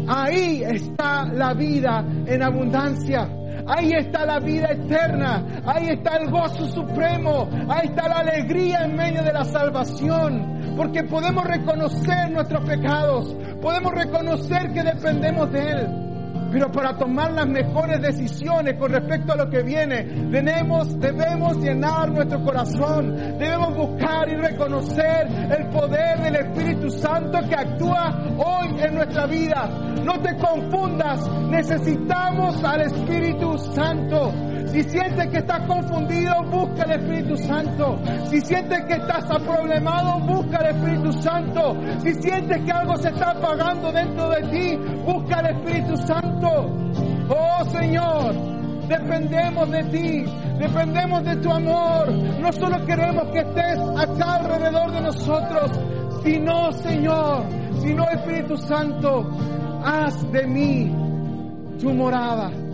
Ahí 0.07 0.61
está 0.63 1.25
la 1.25 1.53
vida 1.53 2.05
en 2.27 2.43
abundancia. 2.43 3.27
Ahí 3.67 3.91
está 3.93 4.25
la 4.25 4.39
vida 4.39 4.67
eterna. 4.71 5.43
Ahí 5.65 5.89
está 5.89 6.17
el 6.17 6.29
gozo 6.29 6.67
supremo. 6.67 7.49
Ahí 7.67 7.87
está 7.87 8.07
la 8.07 8.19
alegría 8.19 8.85
en 8.85 8.95
medio 8.95 9.23
de 9.23 9.33
la 9.33 9.43
salvación. 9.45 10.75
Porque 10.77 11.03
podemos 11.03 11.45
reconocer 11.45 12.31
nuestros 12.31 12.67
pecados. 12.67 13.35
Podemos 13.61 13.93
reconocer 13.93 14.71
que 14.73 14.83
dependemos 14.83 15.51
de 15.51 15.71
Él. 15.71 16.04
Pero 16.51 16.71
para 16.71 16.97
tomar 16.97 17.33
las 17.33 17.47
mejores 17.47 18.01
decisiones 18.01 18.75
con 18.77 18.91
respecto 18.91 19.33
a 19.33 19.35
lo 19.35 19.49
que 19.49 19.63
viene, 19.63 20.03
debemos, 20.29 20.99
debemos 20.99 21.57
llenar 21.57 22.11
nuestro 22.11 22.43
corazón, 22.43 23.15
debemos 23.37 23.75
buscar 23.75 24.29
y 24.29 24.35
reconocer 24.35 25.27
el 25.27 25.67
poder 25.69 26.19
del 26.21 26.35
Espíritu 26.35 26.89
Santo 26.89 27.39
que 27.47 27.55
actúa 27.55 28.35
hoy 28.37 28.79
en 28.79 28.95
nuestra 28.95 29.25
vida. 29.25 29.67
No 30.03 30.21
te 30.21 30.35
confundas, 30.37 31.29
necesitamos 31.49 32.63
al 32.63 32.81
Espíritu 32.81 33.57
Santo. 33.57 34.31
Si 34.67 34.83
sientes 34.83 35.27
que 35.27 35.37
estás 35.37 35.67
confundido, 35.67 36.43
busca 36.51 36.83
el 36.83 36.91
Espíritu 36.91 37.37
Santo. 37.37 37.99
Si 38.29 38.41
sientes 38.41 38.85
que 38.85 38.93
estás 38.93 39.29
aproblemado, 39.29 40.19
busca 40.21 40.57
el 40.57 40.75
Espíritu 40.75 41.13
Santo. 41.13 41.75
Si 41.99 42.13
sientes 42.15 42.61
que 42.63 42.71
algo 42.71 42.97
se 42.97 43.09
está 43.09 43.31
apagando 43.31 43.91
dentro 43.91 44.29
de 44.29 44.41
ti, 44.49 44.77
busca 45.05 45.39
el 45.39 45.57
Espíritu 45.57 45.97
Santo. 45.97 46.47
Oh 47.29 47.65
Señor, 47.65 48.35
dependemos 48.87 49.71
de 49.71 49.83
ti, 49.85 50.25
dependemos 50.59 51.23
de 51.23 51.35
tu 51.37 51.51
amor. 51.51 52.11
No 52.39 52.51
solo 52.51 52.85
queremos 52.85 53.25
que 53.31 53.39
estés 53.39 53.79
acá 53.97 54.35
alrededor 54.35 54.91
de 54.91 55.01
nosotros, 55.01 55.71
sino 56.23 56.71
Señor, 56.71 57.45
sino 57.81 58.03
Espíritu 58.09 58.57
Santo, 58.57 59.29
haz 59.83 60.31
de 60.31 60.47
mí 60.47 60.91
tu 61.79 61.93
morada. 61.93 62.64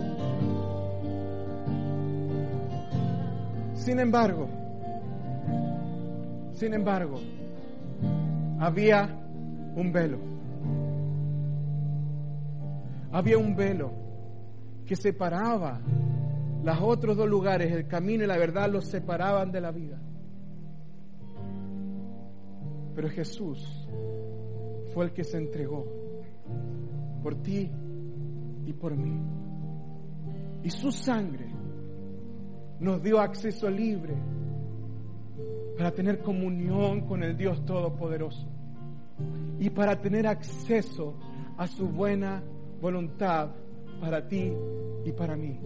Sin 3.84 3.98
embargo, 3.98 4.48
sin 6.52 6.72
embargo, 6.72 7.18
había 8.60 9.08
un 9.74 9.90
velo. 9.90 10.18
Había 13.10 13.38
un 13.38 13.56
velo 13.56 13.90
que 14.86 14.94
separaba 14.94 15.80
los 16.62 16.78
otros 16.80 17.16
dos 17.16 17.28
lugares, 17.28 17.72
el 17.72 17.88
camino 17.88 18.22
y 18.22 18.28
la 18.28 18.38
verdad, 18.38 18.70
los 18.70 18.86
separaban 18.86 19.50
de 19.50 19.60
la 19.60 19.72
vida. 19.72 20.00
Pero 22.94 23.08
Jesús 23.08 23.88
fue 24.94 25.06
el 25.06 25.12
que 25.12 25.24
se 25.24 25.38
entregó 25.38 25.84
por 27.20 27.34
ti 27.42 27.68
y 28.64 28.72
por 28.74 28.96
mí. 28.96 29.20
Y 30.62 30.70
su 30.70 30.92
sangre 30.92 31.61
nos 32.82 33.00
dio 33.00 33.20
acceso 33.20 33.70
libre 33.70 34.12
para 35.78 35.92
tener 35.92 36.18
comunión 36.20 37.02
con 37.02 37.22
el 37.22 37.36
Dios 37.36 37.64
Todopoderoso 37.64 38.48
y 39.60 39.70
para 39.70 40.00
tener 40.00 40.26
acceso 40.26 41.14
a 41.56 41.68
su 41.68 41.86
buena 41.88 42.42
voluntad 42.80 43.50
para 44.00 44.26
ti 44.26 44.52
y 45.04 45.12
para 45.12 45.36
mí. 45.36 45.60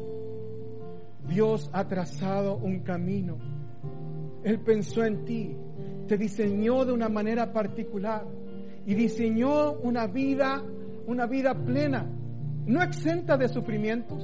Dios 1.27 1.71
ha 1.73 1.89
trazado 1.89 2.57
un 2.59 2.81
camino. 2.81 3.39
Él 4.45 4.61
pensó 4.61 5.03
en 5.03 5.25
ti, 5.25 5.57
te 6.07 6.19
diseñó 6.19 6.85
de 6.85 6.93
una 6.93 7.09
manera 7.09 7.51
particular 7.51 8.27
y 8.85 8.95
diseñó 8.95 9.73
una 9.73 10.07
vida, 10.07 10.63
una 11.07 11.27
vida 11.27 11.55
plena, 11.55 12.07
no 12.67 12.83
exenta 12.83 13.39
de 13.39 13.49
sufrimientos, 13.49 14.23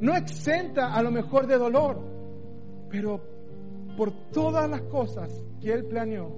no 0.00 0.14
exenta 0.14 0.94
a 0.94 1.02
lo 1.02 1.10
mejor 1.10 1.48
de 1.48 1.58
dolor, 1.58 2.11
pero 2.92 3.22
por 3.96 4.12
todas 4.30 4.68
las 4.68 4.82
cosas 4.82 5.32
que 5.62 5.72
Él 5.72 5.86
planeó, 5.86 6.30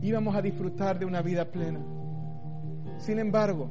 íbamos 0.00 0.34
a 0.34 0.40
disfrutar 0.40 0.98
de 0.98 1.04
una 1.04 1.20
vida 1.20 1.44
plena. 1.44 1.80
Sin 2.96 3.18
embargo, 3.18 3.70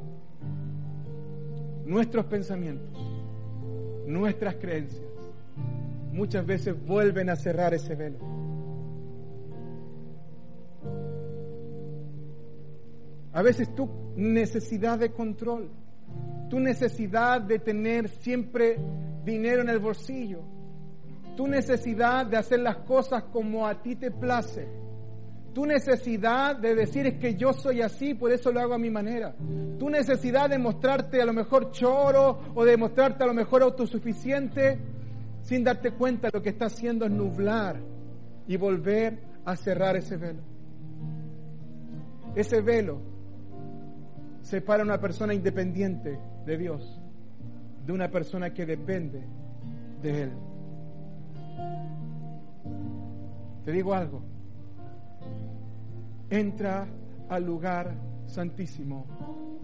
nuestros 1.85 2.25
pensamientos, 2.27 2.87
nuestras 4.05 4.55
creencias, 4.57 5.01
muchas 6.11 6.45
veces 6.45 6.75
vuelven 6.85 7.31
a 7.31 7.35
cerrar 7.35 7.73
ese 7.73 7.95
velo. 7.95 8.19
A 13.31 13.41
veces 13.41 13.73
tu 13.73 13.89
necesidad 14.15 14.99
de 14.99 15.11
control, 15.11 15.71
tu 16.51 16.59
necesidad 16.59 17.41
de 17.41 17.57
tener 17.57 18.07
siempre 18.07 18.77
dinero 19.25 19.63
en 19.63 19.69
el 19.69 19.79
bolsillo, 19.79 20.52
tu 21.35 21.47
necesidad 21.47 22.25
de 22.25 22.37
hacer 22.37 22.59
las 22.59 22.77
cosas 22.77 23.23
como 23.31 23.67
a 23.67 23.81
ti 23.81 23.95
te 23.95 24.11
place, 24.11 24.67
tu 25.53 25.65
necesidad 25.65 26.55
de 26.55 26.73
decir 26.73 27.05
es 27.05 27.19
que 27.19 27.35
yo 27.35 27.53
soy 27.53 27.81
así, 27.81 28.13
por 28.13 28.31
eso 28.31 28.51
lo 28.51 28.59
hago 28.59 28.73
a 28.73 28.79
mi 28.79 28.89
manera, 28.89 29.35
tu 29.77 29.89
necesidad 29.89 30.49
de 30.49 30.57
mostrarte 30.57 31.21
a 31.21 31.25
lo 31.25 31.33
mejor 31.33 31.71
choro 31.71 32.39
o 32.55 32.65
de 32.65 32.75
mostrarte 32.77 33.23
a 33.23 33.27
lo 33.27 33.33
mejor 33.33 33.61
autosuficiente, 33.61 34.79
sin 35.41 35.63
darte 35.63 35.91
cuenta 35.91 36.29
lo 36.33 36.41
que 36.41 36.49
está 36.49 36.65
haciendo 36.65 37.05
es 37.05 37.11
nublar 37.11 37.79
y 38.47 38.57
volver 38.57 39.19
a 39.45 39.55
cerrar 39.55 39.95
ese 39.95 40.17
velo. 40.17 40.41
Ese 42.35 42.61
velo 42.61 42.99
separa 44.41 44.81
a 44.81 44.85
una 44.85 44.99
persona 44.99 45.33
independiente 45.33 46.17
de 46.45 46.57
Dios 46.57 46.99
de 47.85 47.91
una 47.91 48.09
persona 48.09 48.53
que 48.53 48.65
depende 48.65 49.23
de 50.01 50.23
Él. 50.23 50.31
Te 53.63 53.71
digo 53.71 53.93
algo. 53.93 54.21
Entra 56.29 56.87
al 57.29 57.45
lugar 57.45 57.93
santísimo 58.25 59.05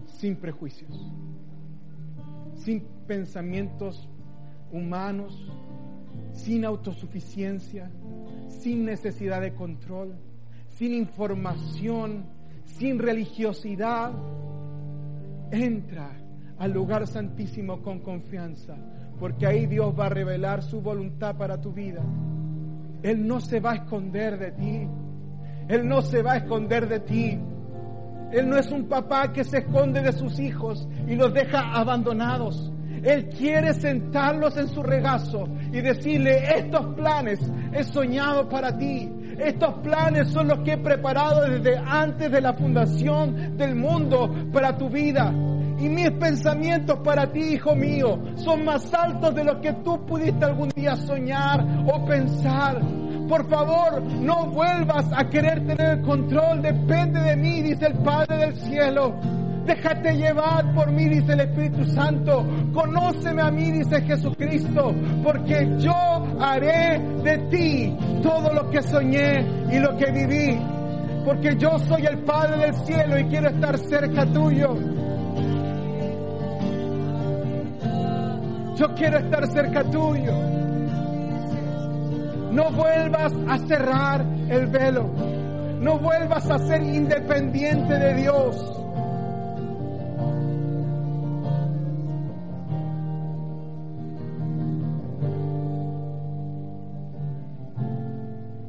sin 0.06 0.36
prejuicios, 0.36 1.12
sin 2.54 2.82
pensamientos 3.06 4.08
humanos, 4.72 5.50
sin 6.32 6.64
autosuficiencia, 6.64 7.90
sin 8.48 8.84
necesidad 8.84 9.40
de 9.40 9.54
control, 9.54 10.14
sin 10.68 10.94
información, 10.94 12.24
sin 12.64 12.98
religiosidad. 12.98 14.12
Entra 15.50 16.10
al 16.58 16.72
lugar 16.72 17.06
santísimo 17.06 17.82
con 17.82 18.00
confianza, 18.00 18.76
porque 19.20 19.46
ahí 19.46 19.66
Dios 19.66 19.94
va 19.96 20.06
a 20.06 20.08
revelar 20.08 20.62
su 20.62 20.80
voluntad 20.80 21.36
para 21.36 21.60
tu 21.60 21.72
vida. 21.72 22.02
Él 23.02 23.26
no 23.26 23.38
se 23.40 23.60
va 23.60 23.72
a 23.72 23.74
esconder 23.76 24.38
de 24.38 24.52
ti. 24.52 24.88
Él 25.68 25.86
no 25.86 26.00
se 26.00 26.22
va 26.22 26.32
a 26.32 26.36
esconder 26.38 26.88
de 26.88 27.00
ti. 27.00 27.38
Él 28.32 28.48
no 28.48 28.56
es 28.56 28.72
un 28.72 28.88
papá 28.88 29.30
que 29.30 29.44
se 29.44 29.58
esconde 29.58 30.00
de 30.00 30.12
sus 30.12 30.38
hijos 30.40 30.88
y 31.06 31.16
los 31.16 31.34
deja 31.34 31.60
abandonados. 31.74 32.72
Él 33.02 33.28
quiere 33.28 33.74
sentarlos 33.74 34.56
en 34.56 34.68
su 34.68 34.82
regazo 34.82 35.46
y 35.70 35.80
decirle, 35.80 36.42
estos 36.56 36.94
planes 36.94 37.40
he 37.72 37.84
soñado 37.84 38.48
para 38.48 38.76
ti. 38.76 39.10
Estos 39.38 39.74
planes 39.80 40.28
son 40.28 40.48
los 40.48 40.60
que 40.60 40.72
he 40.72 40.78
preparado 40.78 41.42
desde 41.48 41.76
antes 41.76 42.30
de 42.30 42.40
la 42.40 42.54
fundación 42.54 43.56
del 43.56 43.74
mundo 43.74 44.34
para 44.52 44.76
tu 44.76 44.88
vida. 44.88 45.32
Y 45.80 45.88
mis 45.88 46.10
pensamientos 46.10 46.98
para 47.02 47.32
ti, 47.32 47.54
hijo 47.54 47.74
mío, 47.74 48.18
son 48.36 48.64
más 48.66 48.92
altos 48.92 49.34
de 49.34 49.44
lo 49.44 49.60
que 49.62 49.72
tú 49.84 50.04
pudiste 50.04 50.44
algún 50.44 50.68
día 50.76 50.94
soñar 50.94 51.64
o 51.86 52.04
pensar. 52.04 52.80
Por 53.26 53.48
favor, 53.48 54.02
no 54.02 54.46
vuelvas 54.46 55.06
a 55.16 55.28
querer 55.30 55.66
tener 55.66 55.98
el 55.98 56.02
control. 56.02 56.60
Depende 56.60 57.20
de 57.20 57.36
mí, 57.36 57.62
dice 57.62 57.86
el 57.86 57.94
Padre 57.94 58.36
del 58.36 58.56
cielo. 58.56 59.14
Déjate 59.64 60.16
llevar 60.16 60.74
por 60.74 60.90
mí, 60.90 61.08
dice 61.08 61.32
el 61.32 61.40
Espíritu 61.40 61.84
Santo. 61.86 62.44
Conóceme 62.74 63.40
a 63.40 63.50
mí, 63.50 63.70
dice 63.70 64.02
Jesucristo, 64.02 64.94
porque 65.22 65.66
yo 65.78 65.94
haré 66.40 66.98
de 67.22 67.38
ti 67.50 67.96
todo 68.22 68.52
lo 68.52 68.68
que 68.68 68.82
soñé 68.82 69.46
y 69.70 69.78
lo 69.78 69.96
que 69.96 70.10
viví. 70.12 70.60
Porque 71.24 71.56
yo 71.56 71.78
soy 71.78 72.04
el 72.04 72.18
Padre 72.18 72.66
del 72.66 72.74
cielo 72.74 73.18
y 73.18 73.24
quiero 73.24 73.48
estar 73.48 73.78
cerca 73.78 74.26
tuyo. 74.26 74.76
Yo 78.80 78.94
quiero 78.94 79.18
estar 79.18 79.46
cerca 79.48 79.84
tuyo. 79.90 80.32
No 82.50 82.72
vuelvas 82.72 83.30
a 83.46 83.58
cerrar 83.58 84.24
el 84.48 84.68
velo. 84.68 85.04
No 85.82 85.98
vuelvas 85.98 86.50
a 86.50 86.58
ser 86.60 86.82
independiente 86.82 87.92
de 87.92 88.14
Dios. 88.14 88.56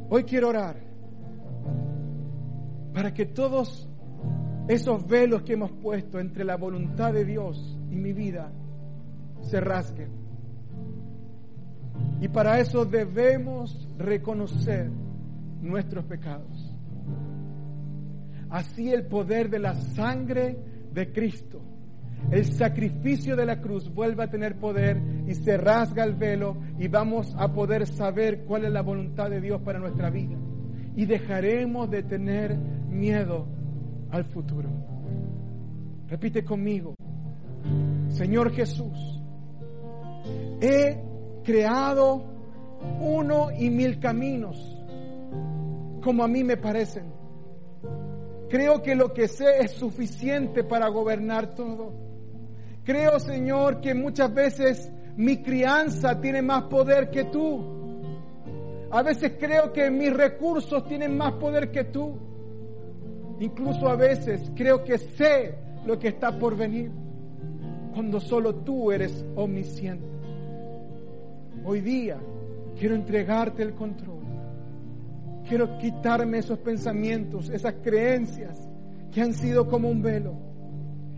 Hoy 0.09 0.25
quiero 0.25 0.49
orar 0.49 0.75
para 2.93 3.13
que 3.13 3.27
todos 3.27 3.87
esos 4.67 5.07
velos 5.07 5.43
que 5.43 5.53
hemos 5.53 5.71
puesto 5.71 6.19
entre 6.19 6.43
la 6.43 6.57
voluntad 6.57 7.13
de 7.13 7.23
Dios 7.23 7.79
y 7.89 7.95
mi 7.95 8.11
vida 8.11 8.51
se 9.41 9.59
rasguen. 9.59 10.11
Y 12.19 12.27
para 12.27 12.59
eso 12.59 12.85
debemos 12.85 13.87
reconocer 13.97 14.89
nuestros 15.61 16.05
pecados. 16.05 16.75
Así 18.49 18.91
el 18.91 19.07
poder 19.07 19.49
de 19.49 19.59
la 19.59 19.75
sangre 19.75 20.57
de 20.93 21.11
Cristo 21.11 21.61
el 22.29 22.45
sacrificio 22.45 23.35
de 23.35 23.45
la 23.45 23.59
cruz 23.59 23.93
vuelve 23.93 24.23
a 24.23 24.29
tener 24.29 24.57
poder 24.57 25.01
y 25.27 25.33
se 25.33 25.57
rasga 25.57 26.03
el 26.03 26.15
velo 26.15 26.57
y 26.77 26.87
vamos 26.87 27.33
a 27.37 27.51
poder 27.51 27.87
saber 27.87 28.45
cuál 28.45 28.65
es 28.65 28.71
la 28.71 28.81
voluntad 28.81 29.29
de 29.29 29.41
Dios 29.41 29.61
para 29.61 29.79
nuestra 29.79 30.09
vida. 30.09 30.37
Y 30.95 31.05
dejaremos 31.05 31.89
de 31.89 32.03
tener 32.03 32.57
miedo 32.57 33.47
al 34.11 34.25
futuro. 34.25 34.69
Repite 36.07 36.43
conmigo, 36.43 36.93
Señor 38.09 38.51
Jesús, 38.51 39.20
he 40.61 40.97
creado 41.43 42.23
uno 42.99 43.49
y 43.51 43.69
mil 43.69 43.99
caminos 43.99 44.77
como 46.01 46.23
a 46.23 46.27
mí 46.27 46.43
me 46.43 46.57
parecen. 46.57 47.11
Creo 48.49 48.81
que 48.81 48.95
lo 48.95 49.13
que 49.13 49.27
sé 49.27 49.59
es 49.61 49.71
suficiente 49.71 50.63
para 50.63 50.87
gobernar 50.89 51.55
todo. 51.55 51.93
Creo, 52.83 53.19
Señor, 53.19 53.79
que 53.79 53.93
muchas 53.93 54.33
veces 54.33 54.91
mi 55.15 55.41
crianza 55.41 56.19
tiene 56.19 56.41
más 56.41 56.63
poder 56.63 57.09
que 57.09 57.25
tú. 57.25 57.81
A 58.91 59.03
veces 59.03 59.33
creo 59.39 59.71
que 59.71 59.89
mis 59.89 60.13
recursos 60.13 60.85
tienen 60.85 61.15
más 61.15 61.33
poder 61.33 61.71
que 61.71 61.85
tú. 61.85 62.17
Incluso 63.39 63.87
a 63.87 63.95
veces 63.95 64.51
creo 64.55 64.83
que 64.83 64.97
sé 64.97 65.55
lo 65.85 65.97
que 65.97 66.09
está 66.09 66.37
por 66.37 66.57
venir 66.57 66.91
cuando 67.93 68.19
solo 68.19 68.55
tú 68.55 68.91
eres 68.91 69.25
omnisciente. 69.35 70.20
Hoy 71.63 71.81
día 71.81 72.17
quiero 72.79 72.95
entregarte 72.95 73.61
el 73.63 73.73
control. 73.73 74.21
Quiero 75.47 75.77
quitarme 75.77 76.39
esos 76.39 76.59
pensamientos, 76.59 77.49
esas 77.49 77.75
creencias 77.83 78.69
que 79.11 79.21
han 79.21 79.33
sido 79.33 79.67
como 79.67 79.89
un 79.89 80.01
velo 80.01 80.33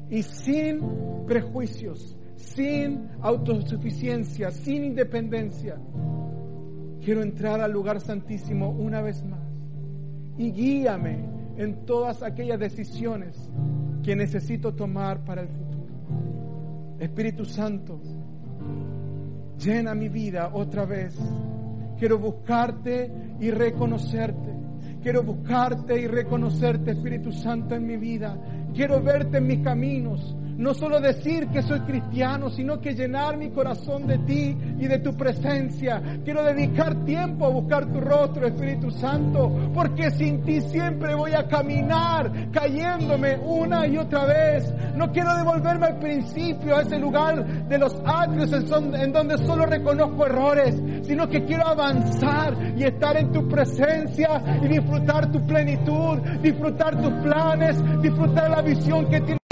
y 0.09 0.23
sin 0.23 0.81
prejuicios, 1.27 2.17
sin 2.35 3.09
autosuficiencia, 3.21 4.51
sin 4.51 4.83
independencia. 4.83 5.77
Quiero 7.03 7.21
entrar 7.21 7.61
al 7.61 7.71
lugar 7.71 8.01
santísimo 8.01 8.69
una 8.69 9.01
vez 9.01 9.23
más 9.23 9.41
y 10.37 10.51
guíame 10.51 11.25
en 11.57 11.85
todas 11.85 12.23
aquellas 12.23 12.59
decisiones 12.59 13.49
que 14.03 14.15
necesito 14.15 14.73
tomar 14.73 15.23
para 15.23 15.41
el 15.41 15.47
futuro. 15.47 15.93
Espíritu 16.99 17.45
Santo, 17.45 17.99
llena 19.57 19.93
mi 19.93 20.09
vida 20.09 20.51
otra 20.53 20.85
vez. 20.85 21.17
Quiero 21.97 22.19
buscarte 22.19 23.11
y 23.39 23.51
reconocerte. 23.51 24.53
Quiero 25.01 25.23
buscarte 25.23 25.99
y 25.99 26.07
reconocerte, 26.07 26.91
Espíritu 26.91 27.31
Santo, 27.31 27.75
en 27.75 27.85
mi 27.85 27.97
vida. 27.97 28.37
Quiero 28.73 29.01
verte 29.01 29.37
en 29.37 29.47
mis 29.47 29.59
caminos. 29.59 30.35
No 30.57 30.73
solo 30.73 30.99
decir 30.99 31.47
que 31.47 31.61
soy 31.61 31.79
cristiano, 31.81 32.49
sino 32.49 32.79
que 32.79 32.93
llenar 32.93 33.37
mi 33.37 33.49
corazón 33.49 34.07
de 34.07 34.19
ti 34.19 34.57
y 34.79 34.87
de 34.87 34.99
tu 34.99 35.15
presencia. 35.15 36.01
Quiero 36.23 36.43
dedicar 36.43 37.03
tiempo 37.05 37.45
a 37.45 37.49
buscar 37.49 37.91
tu 37.91 37.99
rostro, 37.99 38.47
Espíritu 38.47 38.91
Santo, 38.91 39.71
porque 39.73 40.11
sin 40.11 40.43
ti 40.43 40.61
siempre 40.61 41.15
voy 41.15 41.33
a 41.33 41.47
caminar 41.47 42.51
cayéndome 42.51 43.37
una 43.37 43.87
y 43.87 43.97
otra 43.97 44.25
vez. 44.25 44.73
No 44.95 45.11
quiero 45.11 45.35
devolverme 45.35 45.87
al 45.87 45.99
principio, 45.99 46.75
a 46.75 46.81
ese 46.81 46.99
lugar 46.99 47.67
de 47.67 47.77
los 47.77 47.95
atrios 48.05 48.51
en 48.51 49.11
donde 49.11 49.37
solo 49.39 49.65
reconozco 49.65 50.25
errores, 50.25 50.81
sino 51.03 51.27
que 51.27 51.43
quiero 51.45 51.67
avanzar 51.67 52.55
y 52.77 52.83
estar 52.83 53.17
en 53.17 53.31
tu 53.31 53.47
presencia 53.47 54.41
y 54.61 54.67
disfrutar 54.67 55.31
tu 55.31 55.45
plenitud, 55.45 56.19
disfrutar 56.41 57.01
tus 57.01 57.13
planes, 57.23 57.81
disfrutar 58.01 58.49
la 58.49 58.61
visión 58.61 59.09
que 59.09 59.21
tienes 59.21 59.42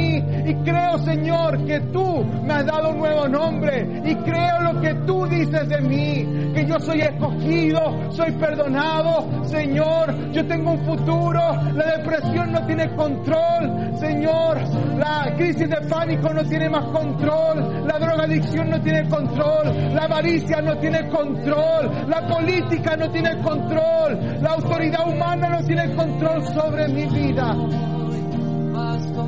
y 0.51 0.55
creo, 0.65 0.97
Señor, 0.97 1.65
que 1.65 1.79
tú 1.93 2.25
me 2.43 2.53
has 2.53 2.65
dado 2.65 2.89
un 2.89 2.97
nuevo 2.97 3.25
nombre. 3.25 4.01
Y 4.03 4.15
creo 4.15 4.59
lo 4.61 4.81
que 4.81 4.93
tú 5.05 5.25
dices 5.27 5.69
de 5.69 5.79
mí. 5.79 6.51
Que 6.53 6.65
yo 6.65 6.77
soy 6.79 6.99
escogido, 6.99 8.11
soy 8.11 8.31
perdonado. 8.33 9.45
Señor, 9.45 10.13
yo 10.33 10.45
tengo 10.45 10.71
un 10.71 10.85
futuro. 10.85 11.39
La 11.73 11.97
depresión 11.97 12.51
no 12.51 12.65
tiene 12.65 12.93
control. 12.95 13.97
Señor, 13.97 14.57
la 14.97 15.33
crisis 15.37 15.69
de 15.69 15.87
pánico 15.87 16.33
no 16.33 16.43
tiene 16.43 16.69
más 16.69 16.85
control. 16.87 17.87
La 17.87 17.97
drogadicción 17.97 18.69
no 18.71 18.81
tiene 18.81 19.07
control. 19.07 19.93
La 19.93 20.03
avaricia 20.03 20.61
no 20.61 20.77
tiene 20.79 21.07
control. 21.07 22.09
La 22.09 22.27
política 22.27 22.97
no 22.97 23.09
tiene 23.09 23.37
control. 23.41 24.19
La 24.41 24.49
autoridad 24.49 25.07
humana 25.07 25.47
no 25.47 25.65
tiene 25.65 25.95
control 25.95 26.45
sobre 26.47 26.89
mi 26.89 27.05
vida. 27.05 27.55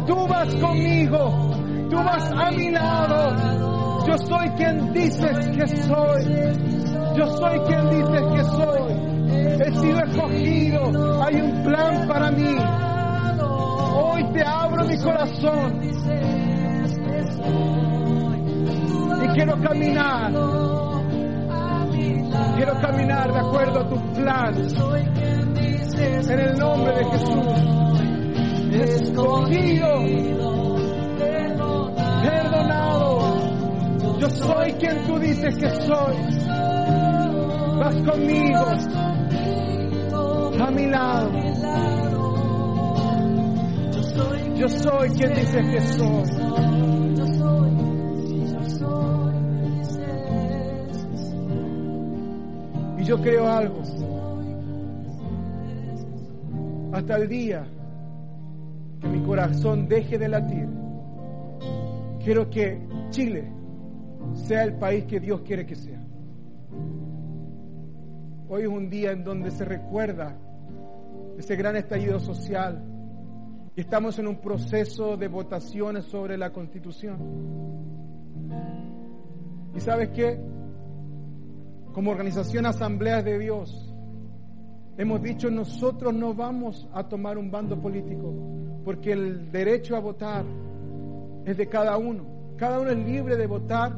Tú 0.08 0.27
vas 0.27 0.56
conmigo, 0.56 1.51
tú 1.89 1.97
vas 1.97 2.32
a 2.32 2.51
mi 2.51 2.71
lado. 2.71 4.06
Yo 4.08 4.17
soy 4.17 4.49
quien 4.51 4.93
dices 4.93 5.49
que 5.49 5.67
soy. 5.67 6.23
Yo 7.17 7.27
soy 7.38 7.60
quien 7.67 7.89
dices 7.89 8.23
que 8.34 8.43
soy. 8.43 8.93
He 9.60 9.71
sido 9.79 9.99
escogido. 9.99 11.23
Hay 11.23 11.36
un 11.41 11.63
plan 11.63 12.08
para 12.08 12.32
mí. 12.32 12.56
Hoy 13.95 14.23
te 14.34 14.43
abro 14.45 14.86
mi 14.86 14.97
corazón. 14.99 15.82
Y 19.23 19.27
quiero 19.36 19.60
caminar. 19.62 20.32
Quiero 22.56 22.73
caminar 22.82 23.34
de 23.34 23.39
acuerdo 23.39 23.79
a 23.82 23.89
tu 23.89 24.13
plan. 24.13 24.56
En 26.29 26.39
el 26.39 26.58
nombre 26.58 26.95
de 26.95 27.06
Jesús 27.12 27.92
escogido, 28.75 30.05
perdonado. 32.21 33.19
Yo 34.19 34.29
soy 34.29 34.71
quien 34.73 35.03
tú 35.05 35.19
dices 35.19 35.57
que 35.57 35.69
soy. 35.69 36.15
Vas 37.79 37.95
conmigo, 37.95 38.65
a 40.59 40.71
mi 40.71 40.88
lado. 40.88 41.31
Yo 44.55 44.69
soy 44.69 45.09
quien 45.09 45.33
dices 45.33 45.69
que 45.69 45.81
soy. 45.81 46.23
Y 52.97 53.03
yo 53.03 53.21
creo 53.21 53.47
algo. 53.47 53.81
Hasta 56.93 57.17
el 57.17 57.27
día 57.27 57.65
que 59.03 59.09
mi 59.09 59.21
corazón 59.21 59.87
deje 59.89 60.17
de 60.17 60.29
latir. 60.29 60.69
Quiero 62.23 62.49
que 62.49 62.81
Chile 63.09 63.51
sea 64.33 64.63
el 64.63 64.77
país 64.77 65.03
que 65.03 65.19
Dios 65.19 65.41
quiere 65.41 65.65
que 65.65 65.75
sea. 65.75 66.01
Hoy 68.47 68.61
es 68.61 68.67
un 68.69 68.89
día 68.89 69.11
en 69.11 69.25
donde 69.25 69.51
se 69.51 69.65
recuerda 69.65 70.37
ese 71.37 71.55
gran 71.57 71.75
estallido 71.75 72.19
social 72.19 72.81
y 73.75 73.81
estamos 73.81 74.17
en 74.19 74.27
un 74.27 74.39
proceso 74.39 75.17
de 75.17 75.27
votaciones 75.27 76.05
sobre 76.05 76.37
la 76.37 76.51
constitución. 76.51 77.17
¿Y 79.75 79.79
sabes 79.81 80.09
qué? 80.09 80.39
Como 81.91 82.11
organización 82.11 82.65
Asambleas 82.65 83.25
de 83.25 83.37
Dios, 83.37 83.92
hemos 84.97 85.21
dicho 85.21 85.49
nosotros 85.49 86.13
no 86.13 86.34
vamos 86.34 86.88
a 86.93 87.08
tomar 87.08 87.38
un 87.38 87.51
bando 87.51 87.79
político, 87.79 88.34
porque 88.84 89.12
el 89.13 89.51
derecho 89.51 89.95
a 89.95 89.99
votar 89.99 90.45
es 91.45 91.58
de 91.58 91.67
cada 91.67 91.97
uno. 91.97 92.25
Cada 92.58 92.79
uno 92.79 92.91
es 92.91 92.97
libre 92.97 93.36
de 93.36 93.47
votar 93.47 93.93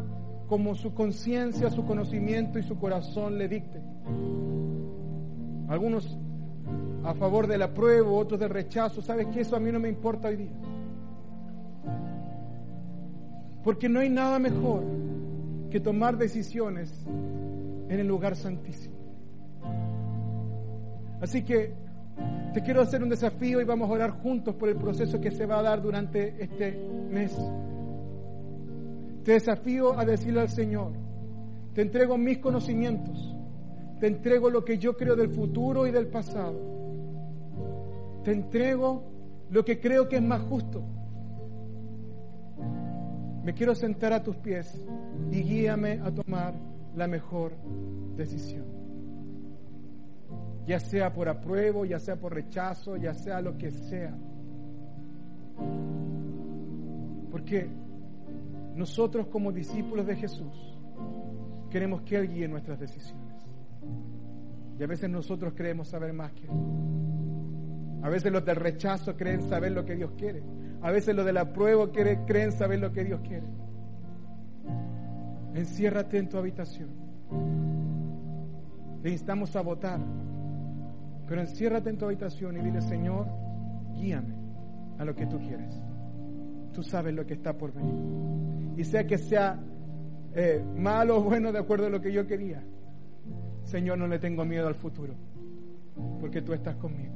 como 0.48 0.76
su 0.76 0.94
conciencia, 0.94 1.70
su 1.70 1.86
conocimiento 1.86 2.60
y 2.60 2.64
su 2.64 2.78
corazón 2.78 3.38
le 3.38 3.48
dicte. 3.48 3.82
Algunos 5.68 6.18
a 7.04 7.14
favor 7.14 7.48
del 7.48 7.62
apruebo, 7.62 8.18
otros 8.18 8.40
del 8.40 8.50
rechazo. 8.50 9.02
¿Sabes 9.02 9.28
qué? 9.28 9.42
Eso 9.42 9.56
a 9.56 9.60
mí 9.60 9.72
no 9.72 9.80
me 9.80 9.90
importa 9.90 10.28
hoy 10.28 10.38
día. 10.38 10.54
Porque 13.64 13.90
no 13.90 14.00
hay 14.00 14.10
nada 14.10 14.40
mejor 14.40 14.84
que 15.70 15.80
tomar 15.80 16.18
decisiones 16.18 16.92
en 17.90 18.00
el 18.00 18.08
lugar 18.08 18.36
santísimo. 18.36 18.95
Así 21.22 21.44
que 21.44 21.74
Te 22.54 22.62
quiero 22.62 22.82
hacer 22.82 23.04
un 23.04 23.10
desafío 23.10 23.60
y 23.60 23.66
vamos 23.66 23.90
a 23.90 23.94
orar 23.94 24.12
juntos 24.12 24.56
por 24.56 24.70
el 24.70 24.78
proceso 24.78 25.20
que 25.20 25.32
se 25.32 25.46
va 25.46 25.60
a 25.60 25.62
dar 25.62 25.82
durante 25.82 26.42
este 26.42 26.72
mes. 27.10 27.36
Te 29.24 29.34
desafío 29.34 30.00
a 30.00 30.06
decirle 30.06 30.40
al 30.40 30.50
Señor, 30.50 30.94
te 31.74 31.82
entrego 31.82 32.18
mis 32.18 32.38
conocimientos, 32.38 33.36
te 34.00 34.08
entrego 34.08 34.50
lo 34.50 34.64
que 34.64 34.78
yo 34.78 34.96
creo 34.96 35.18
del 35.18 35.32
futuro 35.32 35.86
y 35.86 35.92
del 35.92 36.08
pasado, 36.08 36.56
te 38.24 38.32
entrego 38.32 39.04
lo 39.50 39.66
que 39.66 39.82
creo 39.82 40.08
que 40.08 40.16
es 40.16 40.24
más 40.24 40.42
justo. 40.44 40.82
Me 43.44 43.54
quiero 43.54 43.76
sentar 43.76 44.14
a 44.14 44.24
tus 44.24 44.38
pies 44.38 44.82
y 45.30 45.42
guíame 45.42 46.00
a 46.04 46.12
tomar 46.12 46.54
la 46.96 47.08
mejor 47.08 47.52
decisión 48.16 48.75
ya 50.66 50.80
sea 50.80 51.14
por 51.14 51.30
apruebo, 51.30 51.86
ya 51.86 52.00
sea 52.00 52.16
por 52.16 52.34
rechazo, 52.34 52.98
ya 52.98 53.14
sea 53.14 53.42
lo 53.42 53.58
que 53.58 53.72
sea. 53.72 54.16
Porque 57.32 57.70
nosotros 58.76 59.28
como 59.28 59.52
discípulos 59.52 60.08
de 60.08 60.16
Jesús 60.16 60.78
queremos 61.70 62.02
que 62.02 62.18
Él 62.18 62.30
guíe 62.30 62.48
nuestras 62.48 62.80
decisiones. 62.80 63.36
Y 64.80 64.84
a 64.84 64.88
veces 64.88 65.10
nosotros 65.10 65.54
creemos 65.56 65.88
saber 65.88 66.14
más 66.14 66.32
que 66.34 66.46
Él. 66.46 66.52
A 68.02 68.10
veces 68.10 68.32
los 68.32 68.44
del 68.46 68.58
rechazo 68.58 69.16
creen 69.16 69.42
saber 69.44 69.72
lo 69.72 69.86
que 69.86 69.96
Dios 69.96 70.12
quiere. 70.18 70.44
A 70.82 70.92
veces 70.92 71.16
los 71.16 71.26
del 71.26 71.38
apruebo 71.38 71.92
creen 71.92 72.52
saber 72.52 72.80
lo 72.80 72.92
que 72.92 73.04
Dios 73.04 73.22
quiere. 73.22 73.48
Enciérrate 75.54 76.18
en 76.18 76.30
tu 76.30 76.38
habitación. 76.38 76.90
Te 79.02 79.10
instamos 79.10 79.56
a 79.56 79.62
votar 79.62 80.00
pero 81.28 81.42
enciérrate 81.42 81.90
en 81.90 81.98
tu 81.98 82.06
habitación 82.06 82.58
y 82.58 82.62
dile, 82.62 82.82
Señor, 82.82 83.28
guíame 83.96 84.36
a 84.98 85.06
lo 85.06 85.16
que 85.16 85.26
tú 85.26 85.40
quieres. 85.40 85.82
Tú 86.74 86.84
sabes 86.84 87.14
lo 87.14 87.26
que 87.26 87.34
está 87.34 87.58
por 87.58 87.74
venir. 87.74 87.96
Y 88.78 88.84
sea 88.84 89.08
que 89.08 89.18
sea 89.18 89.60
eh, 90.34 90.64
malo 90.76 91.18
o 91.18 91.24
bueno 91.24 91.52
de 91.52 91.60
acuerdo 91.60 91.88
a 91.88 91.90
lo 91.90 92.02
que 92.02 92.12
yo 92.12 92.28
quería. 92.28 92.64
Señor, 93.64 93.98
no 93.98 94.08
le 94.08 94.20
tengo 94.20 94.46
miedo 94.46 94.68
al 94.68 94.76
futuro, 94.76 95.16
porque 96.20 96.42
tú 96.42 96.54
estás 96.54 96.76
conmigo. 96.76 97.14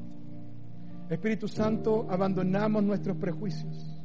Espíritu 1.09 1.47
Santo, 1.47 2.07
abandonamos 2.09 2.83
nuestros 2.83 3.17
prejuicios. 3.17 3.99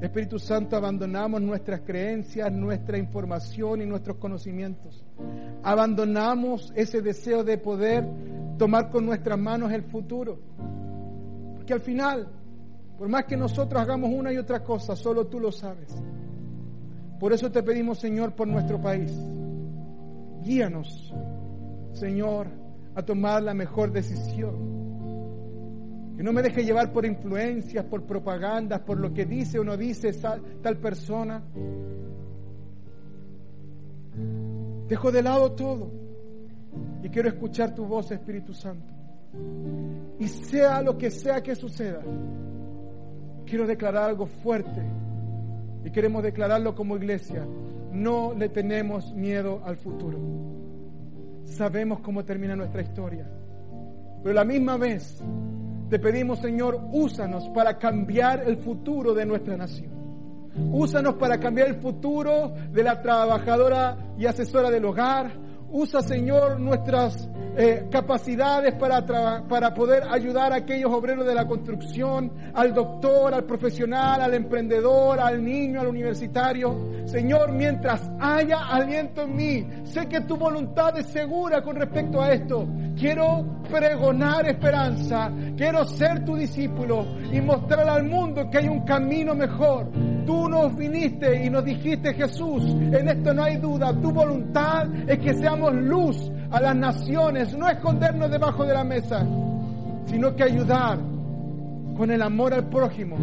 Espíritu 0.00 0.38
Santo, 0.38 0.76
abandonamos 0.76 1.40
nuestras 1.40 1.80
creencias, 1.80 2.50
nuestra 2.52 2.98
información 2.98 3.82
y 3.82 3.86
nuestros 3.86 4.16
conocimientos. 4.16 5.04
Abandonamos 5.62 6.72
ese 6.74 7.00
deseo 7.00 7.44
de 7.44 7.58
poder 7.58 8.06
tomar 8.56 8.90
con 8.90 9.06
nuestras 9.06 9.38
manos 9.38 9.72
el 9.72 9.82
futuro. 9.82 10.38
Porque 11.54 11.72
al 11.72 11.80
final, 11.80 12.28
por 12.98 13.08
más 13.08 13.24
que 13.24 13.36
nosotros 13.36 13.80
hagamos 13.80 14.10
una 14.12 14.32
y 14.32 14.38
otra 14.38 14.62
cosa, 14.62 14.96
solo 14.96 15.26
tú 15.26 15.40
lo 15.40 15.52
sabes. 15.52 15.94
Por 17.18 17.32
eso 17.32 17.50
te 17.50 17.62
pedimos, 17.62 17.98
Señor, 17.98 18.34
por 18.34 18.46
nuestro 18.46 18.80
país. 18.80 19.12
Guíanos, 20.42 21.12
Señor, 21.92 22.48
a 22.94 23.02
tomar 23.02 23.42
la 23.42 23.54
mejor 23.54 23.92
decisión. 23.92 24.76
Que 26.16 26.22
no 26.22 26.32
me 26.32 26.42
deje 26.42 26.64
llevar 26.64 26.92
por 26.92 27.04
influencias, 27.04 27.84
por 27.84 28.04
propagandas, 28.04 28.80
por 28.80 28.98
lo 28.98 29.12
que 29.12 29.26
dice 29.26 29.58
o 29.58 29.64
no 29.64 29.76
dice 29.76 30.12
tal 30.62 30.78
persona. 30.78 31.42
Dejo 34.88 35.12
de 35.12 35.22
lado 35.22 35.52
todo 35.52 36.05
y 37.06 37.08
quiero 37.08 37.28
escuchar 37.28 37.72
tu 37.72 37.84
voz, 37.84 38.10
Espíritu 38.10 38.52
Santo. 38.52 38.92
Y 40.18 40.26
sea 40.26 40.82
lo 40.82 40.98
que 40.98 41.12
sea 41.12 41.40
que 41.40 41.54
suceda, 41.54 42.02
quiero 43.44 43.64
declarar 43.64 44.10
algo 44.10 44.26
fuerte. 44.26 44.82
Y 45.84 45.90
queremos 45.92 46.24
declararlo 46.24 46.74
como 46.74 46.96
iglesia. 46.96 47.46
No 47.92 48.34
le 48.34 48.48
tenemos 48.48 49.14
miedo 49.14 49.62
al 49.64 49.76
futuro. 49.76 50.18
Sabemos 51.44 52.00
cómo 52.00 52.24
termina 52.24 52.56
nuestra 52.56 52.82
historia. 52.82 53.24
Pero 54.24 54.34
la 54.34 54.44
misma 54.44 54.76
vez 54.76 55.22
te 55.88 56.00
pedimos, 56.00 56.40
Señor, 56.40 56.88
úsanos 56.90 57.48
para 57.50 57.78
cambiar 57.78 58.42
el 58.48 58.56
futuro 58.56 59.14
de 59.14 59.26
nuestra 59.26 59.56
nación. 59.56 59.92
Úsanos 60.72 61.14
para 61.14 61.38
cambiar 61.38 61.68
el 61.68 61.76
futuro 61.76 62.52
de 62.72 62.82
la 62.82 63.00
trabajadora 63.00 63.96
y 64.18 64.26
asesora 64.26 64.72
del 64.72 64.86
hogar. 64.86 65.45
Usa, 65.70 66.02
Señor, 66.02 66.60
nuestras 66.60 67.28
eh, 67.58 67.88
capacidades 67.90 68.74
para, 68.74 69.06
para 69.48 69.72
poder 69.72 70.02
ayudar 70.10 70.52
a 70.52 70.56
aquellos 70.56 70.92
obreros 70.92 71.26
de 71.26 71.34
la 71.34 71.46
construcción, 71.46 72.30
al 72.52 72.74
doctor, 72.74 73.32
al 73.32 73.44
profesional, 73.44 74.20
al 74.20 74.34
emprendedor, 74.34 75.18
al 75.18 75.42
niño, 75.42 75.80
al 75.80 75.86
universitario. 75.86 77.06
Señor, 77.06 77.52
mientras 77.52 78.10
haya 78.20 78.58
aliento 78.58 79.22
en 79.22 79.36
mí, 79.36 79.66
sé 79.84 80.06
que 80.06 80.20
tu 80.22 80.36
voluntad 80.36 80.98
es 80.98 81.06
segura 81.06 81.62
con 81.62 81.76
respecto 81.76 82.20
a 82.20 82.32
esto. 82.32 82.68
Quiero 82.94 83.62
pregonar 83.70 84.46
esperanza, 84.48 85.30
quiero 85.56 85.84
ser 85.84 86.24
tu 86.24 86.36
discípulo 86.36 87.06
y 87.32 87.40
mostrar 87.40 87.88
al 87.88 88.04
mundo 88.04 88.48
que 88.50 88.58
hay 88.58 88.68
un 88.68 88.84
camino 88.84 89.34
mejor. 89.34 89.90
Tú 90.26 90.48
nos 90.48 90.76
viniste 90.76 91.44
y 91.44 91.50
nos 91.50 91.64
dijiste, 91.64 92.12
Jesús, 92.14 92.64
en 92.64 93.08
esto 93.08 93.32
no 93.32 93.44
hay 93.44 93.56
duda, 93.56 93.98
tu 94.00 94.10
voluntad 94.12 94.88
es 95.08 95.18
que 95.18 95.34
seamos 95.34 95.74
luz 95.74 96.30
a 96.50 96.60
las 96.60 96.76
naciones, 96.76 97.56
no 97.56 97.68
escondernos 97.68 98.30
debajo 98.30 98.64
de 98.64 98.74
la 98.74 98.84
mesa, 98.84 99.26
sino 100.06 100.34
que 100.34 100.44
ayudar 100.44 100.98
con 101.96 102.10
el 102.10 102.22
amor 102.22 102.54
al 102.54 102.68
prójimo 102.68 103.16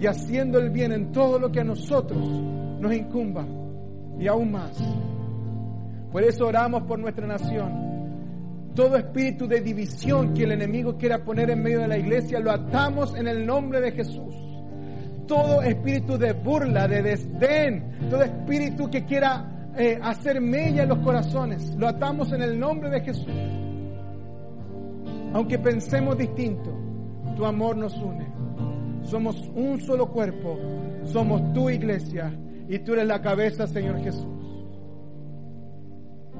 y 0.00 0.06
haciendo 0.06 0.58
el 0.58 0.70
bien 0.70 0.92
en 0.92 1.12
todo 1.12 1.38
lo 1.38 1.50
que 1.50 1.60
a 1.60 1.64
nosotros 1.64 2.18
nos 2.80 2.92
incumba 2.94 3.46
y 4.18 4.26
aún 4.26 4.52
más. 4.52 4.76
Por 6.12 6.22
eso 6.22 6.46
oramos 6.46 6.82
por 6.82 6.98
nuestra 6.98 7.26
nación 7.26 7.96
todo 8.76 8.96
espíritu 8.96 9.48
de 9.48 9.62
división 9.62 10.34
que 10.34 10.44
el 10.44 10.52
enemigo 10.52 10.96
quiera 10.96 11.24
poner 11.24 11.50
en 11.50 11.62
medio 11.62 11.80
de 11.80 11.88
la 11.88 11.98
iglesia, 11.98 12.38
lo 12.38 12.52
atamos 12.52 13.16
en 13.16 13.26
el 13.26 13.44
nombre 13.44 13.80
de 13.80 13.90
Jesús. 13.90 14.34
Todo 15.26 15.62
espíritu 15.62 16.16
de 16.18 16.32
burla, 16.32 16.86
de 16.86 17.02
desdén, 17.02 18.08
todo 18.10 18.22
espíritu 18.22 18.88
que 18.88 19.04
quiera 19.04 19.55
eh, 19.76 19.98
hacer 20.02 20.40
mella 20.40 20.84
en 20.84 20.88
los 20.88 20.98
corazones, 20.98 21.74
lo 21.76 21.88
atamos 21.88 22.32
en 22.32 22.42
el 22.42 22.58
nombre 22.58 22.90
de 22.90 23.00
Jesús. 23.00 23.34
Aunque 25.32 25.58
pensemos 25.58 26.16
distinto, 26.16 26.72
tu 27.36 27.44
amor 27.44 27.76
nos 27.76 27.96
une. 27.98 28.26
Somos 29.02 29.50
un 29.54 29.80
solo 29.80 30.10
cuerpo, 30.10 30.58
somos 31.04 31.52
tu 31.52 31.70
iglesia 31.70 32.32
y 32.68 32.78
tú 32.80 32.94
eres 32.94 33.06
la 33.06 33.20
cabeza, 33.20 33.66
Señor 33.66 34.00
Jesús. 34.00 34.26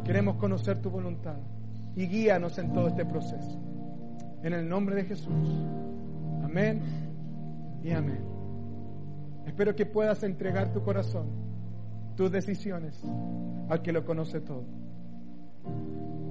Queremos 0.04 0.36
conocer 0.36 0.80
tu 0.80 0.90
voluntad 0.90 1.36
y 1.94 2.06
guíanos 2.06 2.58
en 2.58 2.72
todo 2.72 2.88
este 2.88 3.04
proceso. 3.04 3.60
En 4.42 4.52
el 4.52 4.68
nombre 4.68 4.94
de 4.94 5.04
Jesús. 5.04 5.32
Amén 6.42 6.80
y 7.82 7.90
amén. 7.92 8.24
Espero 9.46 9.74
que 9.74 9.86
puedas 9.86 10.22
entregar 10.22 10.72
tu 10.72 10.82
corazón, 10.82 11.26
tus 12.16 12.30
decisiones, 12.30 13.00
al 13.68 13.82
que 13.82 13.92
lo 13.92 14.04
conoce 14.04 14.40
todo. 14.40 14.64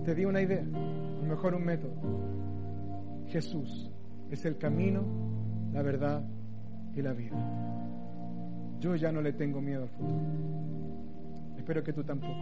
Te 0.04 0.16
di 0.16 0.26
una 0.26 0.42
idea, 0.42 0.64
o 1.22 1.26
mejor 1.26 1.56
un 1.56 1.64
método. 1.64 1.94
Jesús 3.28 3.92
es 4.30 4.46
el 4.46 4.58
camino, 4.58 5.04
la 5.74 5.82
verdad 5.82 6.24
y 6.96 7.02
la 7.02 7.14
vida. 7.14 7.38
Yo 8.80 8.96
ya 8.96 9.12
no 9.12 9.22
le 9.22 9.34
tengo 9.34 9.62
miedo 9.62 9.84
al 9.84 9.90
futuro. 9.90 10.22
Espero 11.58 11.84
que 11.84 11.94
tú 11.94 12.04
tampoco 12.04 12.34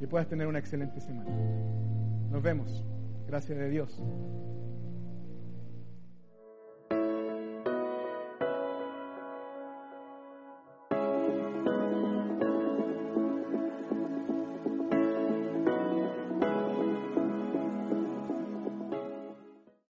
que 0.00 0.08
puedas 0.08 0.26
tener 0.26 0.46
una 0.46 0.58
excelente 0.58 0.98
semana. 0.98 1.30
Nos 2.30 2.42
vemos. 2.42 2.82
Gracias 3.28 3.58
de 3.58 3.68
Dios. 3.68 4.00